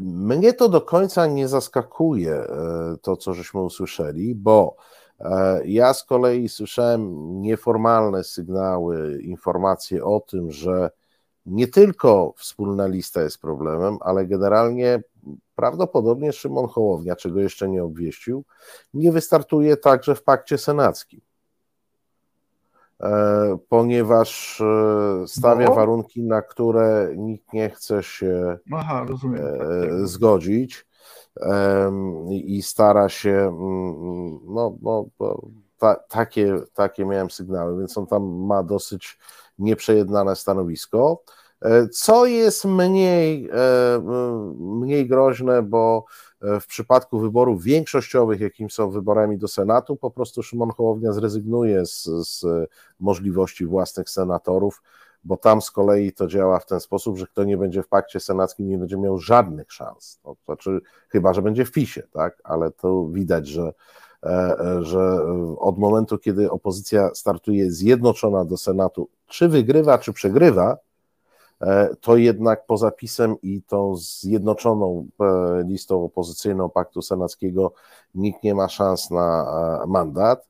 [0.02, 4.76] mnie to do końca nie zaskakuje, e, to co żeśmy usłyszeli, bo
[5.66, 10.90] ja z kolei słyszałem nieformalne sygnały, informacje o tym, że
[11.46, 15.04] nie tylko wspólna lista jest problemem, ale generalnie
[15.56, 18.44] prawdopodobnie Szymon Hołownia, czego jeszcze nie obwieścił,
[18.94, 21.22] nie wystartuje także w pakcie senackim.
[23.04, 25.76] E, ponieważ e, stawia no.
[25.76, 30.88] warunki, na które nikt nie chce się Aha, e, zgodzić
[32.30, 35.06] i stara się, mm, no, no
[35.78, 39.20] ta, takie, takie miałem sygnały, więc on tam ma dosyć
[39.60, 41.24] nieprzejednane stanowisko.
[41.92, 43.50] Co jest mniej,
[44.60, 46.06] mniej groźne, bo
[46.42, 52.04] w przypadku wyborów większościowych, jakim są wyborami do Senatu, po prostu Szymon Hołownia zrezygnuje z,
[52.04, 52.46] z
[53.00, 54.82] możliwości własnych senatorów,
[55.24, 58.20] bo tam z kolei to działa w ten sposób, że kto nie będzie w pakcie
[58.20, 60.20] senackim, nie będzie miał żadnych szans.
[60.26, 62.42] No, to znaczy, chyba, że będzie w PiSie, tak?
[62.44, 63.74] ale to widać, że,
[64.24, 65.26] e, e, że
[65.58, 70.93] od momentu, kiedy opozycja startuje zjednoczona do Senatu, czy wygrywa, czy przegrywa, E,
[72.02, 77.74] to jednak poza PiSem i tą zjednoczoną e, listą opozycyjną Paktu Senackiego
[78.16, 79.46] nikt nie ma szans na
[79.84, 80.48] e, mandat.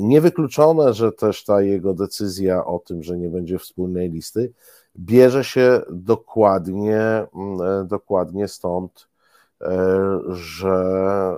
[0.00, 4.52] Niewykluczone, że też ta jego decyzja o tym, że nie będzie wspólnej listy,
[4.96, 7.26] bierze się dokładnie,
[7.84, 9.08] dokładnie stąd,
[10.28, 11.36] że,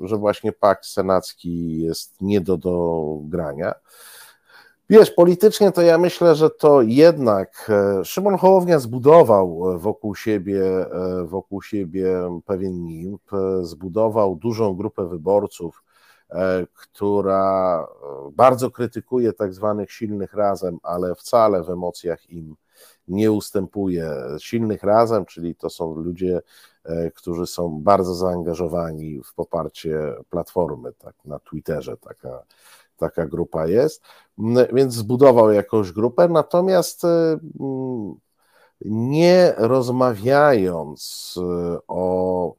[0.00, 3.74] że właśnie pakt senacki jest nie do dogrania.
[4.90, 10.62] Wiesz, politycznie to ja myślę, że to jednak e, Szymon Hołownia zbudował e, wokół siebie,
[10.62, 13.22] e, wokół siebie pewien nimb,
[13.62, 15.82] zbudował dużą grupę wyborców,
[16.74, 17.86] która
[18.32, 22.56] bardzo krytykuje tak zwanych silnych razem, ale wcale w emocjach im
[23.08, 24.10] nie ustępuje.
[24.38, 26.40] Silnych razem, czyli to są ludzie,
[27.14, 32.42] którzy są bardzo zaangażowani w poparcie platformy, tak na Twitterze taka
[32.96, 34.02] taka grupa jest,
[34.72, 37.38] więc zbudował jakąś grupę, natomiast e,
[38.84, 42.54] nie rozmawiając e, o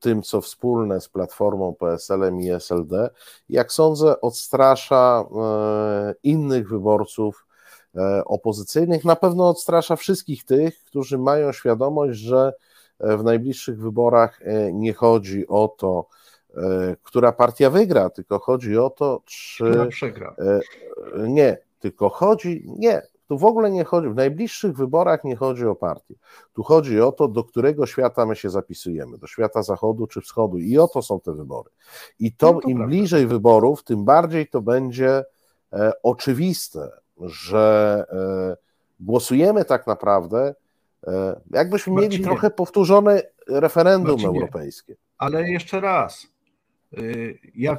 [0.00, 3.10] tym, co wspólne z Platformą, PSL-em i SLD,
[3.48, 7.44] jak sądzę, odstrasza e, innych wyborców
[8.24, 9.04] opozycyjnych.
[9.04, 12.52] Na pewno odstrasza wszystkich tych, którzy mają świadomość, że
[13.00, 14.40] w najbliższych wyborach
[14.72, 16.27] nie chodzi o to, E,
[17.02, 19.64] która partia wygra, tylko chodzi o to, czy.
[19.64, 20.34] Która przegra.
[20.38, 20.60] E,
[21.28, 22.64] nie, tylko chodzi.
[22.66, 26.14] Nie, tu w ogóle nie chodzi, w najbliższych wyborach nie chodzi o partię.
[26.52, 30.58] Tu chodzi o to, do którego świata my się zapisujemy, do świata zachodu czy wschodu.
[30.58, 31.70] I oto są te wybory.
[32.18, 32.90] I to, no to im prawda.
[32.90, 35.24] bliżej wyborów, tym bardziej to będzie
[35.72, 36.90] e, oczywiste,
[37.20, 38.56] że e,
[39.00, 40.54] głosujemy tak naprawdę,
[41.06, 42.12] e, jakbyśmy Marcinie.
[42.12, 44.28] mieli trochę powtórzone referendum Marcinie.
[44.28, 44.96] europejskie.
[45.18, 46.26] Ale jeszcze raz,
[47.54, 47.76] ja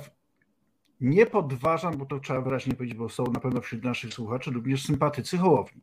[1.02, 4.84] nie podważam, bo to trzeba wyraźnie powiedzieć, bo są na pewno wśród naszych słuchaczy również
[4.84, 5.82] sympatycy Hołowni.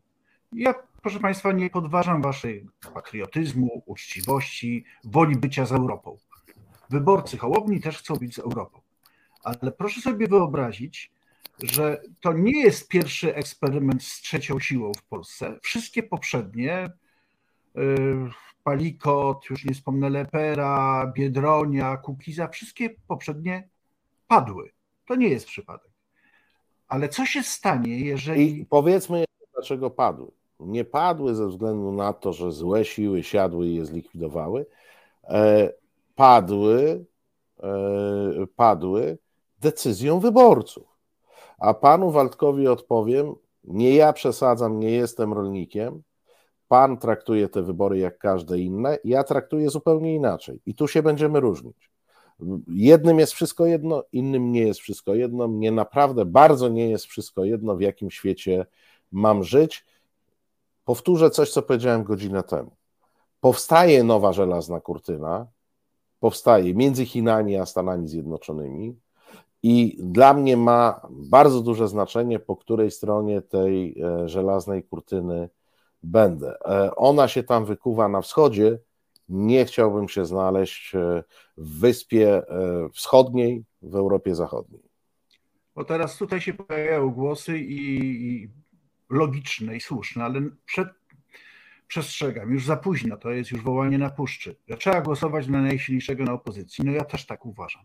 [0.53, 6.17] Ja, proszę Państwa, nie podważam Waszej patriotyzmu, uczciwości, woli bycia z Europą.
[6.91, 8.81] Wyborcy Hołowni też chcą być z Europą.
[9.45, 11.13] Ale proszę sobie wyobrazić,
[11.63, 15.59] że to nie jest pierwszy eksperyment z trzecią siłą w Polsce.
[15.63, 16.91] Wszystkie poprzednie,
[17.77, 17.81] y,
[18.67, 23.69] Palikot, już nie wspomnę Lepera, Biedronia, Kukiza, wszystkie poprzednie
[24.29, 24.71] padły.
[25.09, 25.91] To nie jest przypadek.
[26.89, 28.61] Ale co się stanie, jeżeli.
[28.61, 30.31] I powiedzmy, dlaczego padły.
[30.61, 34.67] Nie padły ze względu na to, że złe siły siadły i je zlikwidowały.
[35.25, 35.73] E,
[36.15, 37.05] padły,
[37.63, 37.69] e,
[38.57, 39.19] padły
[39.61, 40.89] decyzją wyborców.
[41.59, 46.03] A panu Waldkowi odpowiem: nie ja przesadzam, nie jestem rolnikiem.
[46.69, 50.61] Pan traktuje te wybory jak każde inne, ja traktuję zupełnie inaczej.
[50.67, 51.91] I tu się będziemy różnić.
[52.69, 55.49] Jednym jest wszystko jedno, innym nie jest wszystko jedno.
[55.49, 58.67] Mnie naprawdę bardzo nie jest wszystko jedno, w jakim świecie
[59.13, 59.85] mam żyć.
[60.85, 62.77] Powtórzę coś, co powiedziałem godzinę temu.
[63.41, 65.47] Powstaje nowa żelazna kurtyna,
[66.21, 68.97] powstaje między Chinami a Stanami Zjednoczonymi.
[69.63, 75.49] I dla mnie ma bardzo duże znaczenie, po której stronie tej e, żelaznej kurtyny
[76.07, 76.55] będę.
[76.65, 78.79] E, ona się tam wykuwa na wschodzie.
[79.29, 81.23] Nie chciałbym się znaleźć e,
[81.57, 84.83] w wyspie e, wschodniej w Europie Zachodniej.
[85.75, 88.49] Bo teraz tutaj się pojawiają głosy i,
[89.11, 90.89] logiczne i słuszne, ale przed,
[91.89, 94.57] przestrzegam, już za późno, to jest już wołanie na puszczy.
[94.79, 96.85] Trzeba głosować na najsilniejszego na opozycji.
[96.85, 97.83] No ja też tak uważam.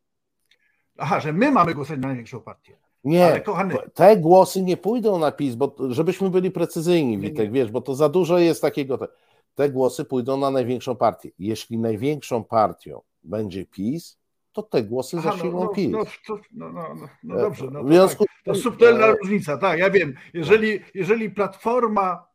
[0.98, 2.78] Aha, że my mamy głosować na największą partię.
[3.04, 7.46] Nie, Ale kochany- te głosy nie pójdą na PiS, bo żebyśmy byli precyzyjni, Nie, Witek,
[7.46, 7.52] nie.
[7.52, 9.00] wiesz, bo to za dużo jest takiego.
[9.56, 11.30] Te, głosy pójdą na największą partię.
[11.40, 14.18] Jeśli największą partią będzie PiS,
[14.54, 15.92] to te głosy Aha, zasilą no, PiS.
[15.92, 16.04] no,
[16.52, 17.66] no, no, no, no E, dobrze.
[17.72, 18.36] No, w to, związku tak.
[18.46, 20.14] to subtelna e, różnica, tak, ja wiem.
[20.34, 22.28] Jeżeli, jeżeli Platforma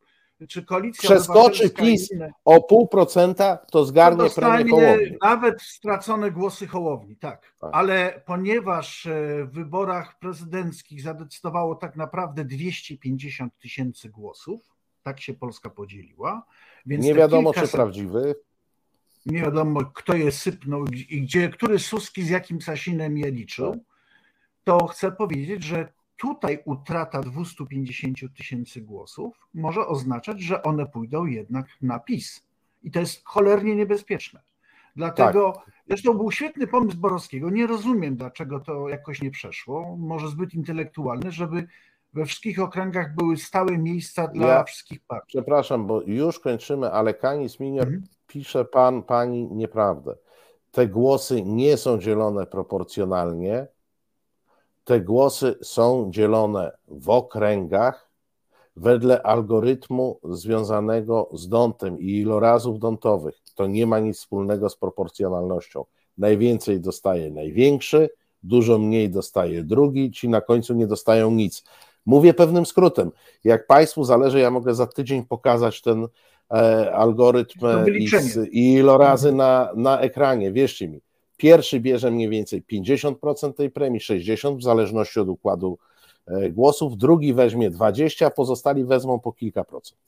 [0.47, 5.17] czy Koalicja Przeskoczy PiS inne, O pół procenta to to zgarnie premię dostanie Hołowni.
[5.21, 7.53] nawet stracone głosy Hołowni, tak.
[7.59, 7.69] Tak.
[7.73, 14.61] Ale ponieważ e, w wyborach prezydenckich zadecydowało tak naprawdę 250 tysięcy głosów,
[15.03, 16.45] tak się Polska podzieliła,
[16.85, 18.35] więc Nie wiadomo, czy prawdziwy.
[19.25, 23.83] nie wiadomo, kto je sypnął i gdzie, który Suski z jakim Sasinem je liczył,
[24.63, 25.93] to chcę powiedzieć, że
[26.23, 32.43] tutaj utrata 250 tysięcy głosów może oznaczać, że one pójdą jednak na PiS.
[32.83, 34.39] I to jest cholernie niebezpieczne.
[34.95, 35.53] Dlatego,
[35.87, 37.49] zresztą był świetny pomysł Borowskiego.
[37.49, 39.95] Nie rozumiem, dlaczego to jakoś nie przeszło.
[39.97, 41.67] Może zbyt intelektualny, żeby
[42.13, 45.27] we wszystkich okręgach były stałe miejsca dla Ja- wszystkich partii.
[45.27, 48.03] Przepraszam, bo już kończymy, ale Kanis Minior Mhm.
[48.27, 50.15] pisze pan, pani nieprawdę.
[50.71, 53.67] Te głosy nie są dzielone proporcjonalnie.
[54.83, 58.13] Te głosy są dzielone w okręgach
[58.75, 63.41] wedle algorytmu związanego z dątem i ilorazów dątowych.
[63.55, 65.85] To nie ma nic wspólnego z proporcjonalnością.
[66.17, 68.09] Najwięcej dostaje największy,
[68.43, 71.63] dużo mniej dostaje drugi, ci na końcu nie dostają nic.
[72.05, 73.11] Mówię pewnym skrótem.
[73.43, 76.07] Jak Państwu zależy, ja mogę za tydzień pokazać ten
[76.51, 78.09] e, algorytm i,
[78.51, 80.51] i ilorazy na, na ekranie.
[80.51, 81.01] Wierzcie mi,
[81.43, 85.77] pierwszy bierze mniej więcej 50% tej premii, 60% w zależności od układu
[86.27, 90.01] e, głosów, drugi weźmie 20%, a pozostali wezmą po kilka procent.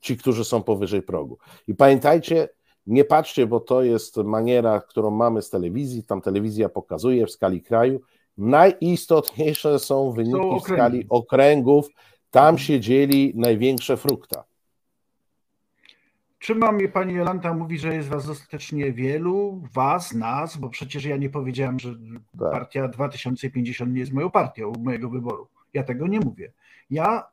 [0.00, 1.38] Ci, którzy są powyżej progu.
[1.68, 2.48] I pamiętajcie,
[2.86, 7.62] nie patrzcie, bo to jest maniera, którą mamy z telewizji, tam telewizja pokazuje w skali
[7.62, 8.00] kraju.
[8.38, 10.64] Najistotniejsze są wyniki w okręgi.
[10.64, 11.88] skali okręgów.
[12.30, 14.44] Tam się dzieli największe frukta.
[16.38, 21.04] Czy mam je pani Jolanta mówi, że jest was dostatecznie wielu, was, nas, bo przecież
[21.04, 21.94] ja nie powiedziałem, że
[22.38, 22.50] Tak.
[22.52, 25.48] partia 2050 nie jest moją partią mojego wyboru.
[25.74, 26.52] Ja tego nie mówię.
[26.90, 27.26] Ja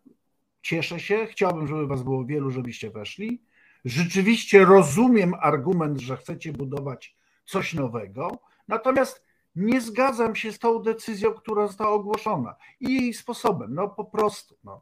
[0.61, 3.41] cieszę się, chciałbym, żeby was było wielu, żebyście weszli.
[3.85, 9.23] Rzeczywiście rozumiem argument, że chcecie budować coś nowego, natomiast
[9.55, 14.57] nie zgadzam się z tą decyzją, która została ogłoszona i jej sposobem, no po prostu.
[14.63, 14.81] No.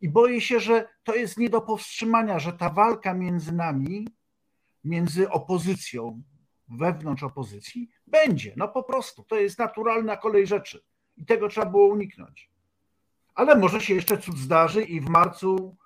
[0.00, 4.08] I boję się, że to jest nie do powstrzymania, że ta walka między nami,
[4.84, 6.22] między opozycją,
[6.68, 8.52] wewnątrz opozycji, będzie.
[8.56, 9.22] No po prostu.
[9.22, 10.82] To jest naturalna kolej rzeczy.
[11.16, 12.50] I tego trzeba było uniknąć.
[13.34, 15.76] Ale może się jeszcze cud zdarzy i w marcu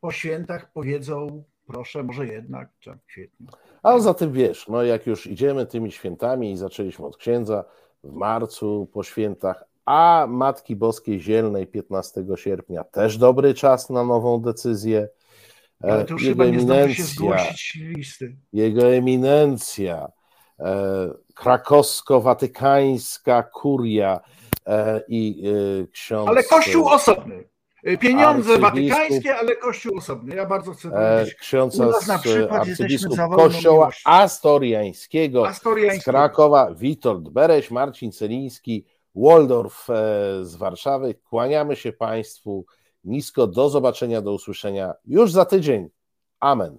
[0.00, 3.46] po świętach powiedzą, proszę, może jednak, czy w kwietniu.
[3.82, 7.64] A za tym wiesz, no jak już idziemy tymi świętami i zaczęliśmy od księdza
[8.04, 14.40] w marcu po świętach, a Matki Boskiej Zielnej 15 sierpnia też dobry czas na nową
[14.40, 15.08] decyzję.
[15.84, 17.36] E, Ale to już Jego chyba eminencja,
[17.96, 18.36] listy.
[18.52, 20.08] jego eminencja,
[20.60, 24.20] e, krakowsko-watykańska kuria
[24.66, 25.42] e, i
[25.92, 26.28] ksiądz...
[26.28, 27.44] Ale kościół osobny.
[28.00, 30.36] Pieniądze watykańskie, ale kościół osobny.
[30.36, 31.34] Ja bardzo chcę powiedzieć.
[31.34, 34.10] ksiądz U nas na przykład jesteśmy arcybiskup kościoła miłością.
[34.10, 36.04] astoriańskiego z Astoriańskiego.
[36.04, 38.84] Krakowa, Witold Bereś, Marcin Celiński,
[39.14, 39.94] Waldorf e,
[40.44, 41.14] z Warszawy.
[41.14, 42.64] Kłaniamy się Państwu
[43.04, 43.46] nisko.
[43.46, 45.88] Do zobaczenia, do usłyszenia już za tydzień.
[46.40, 46.76] Amen.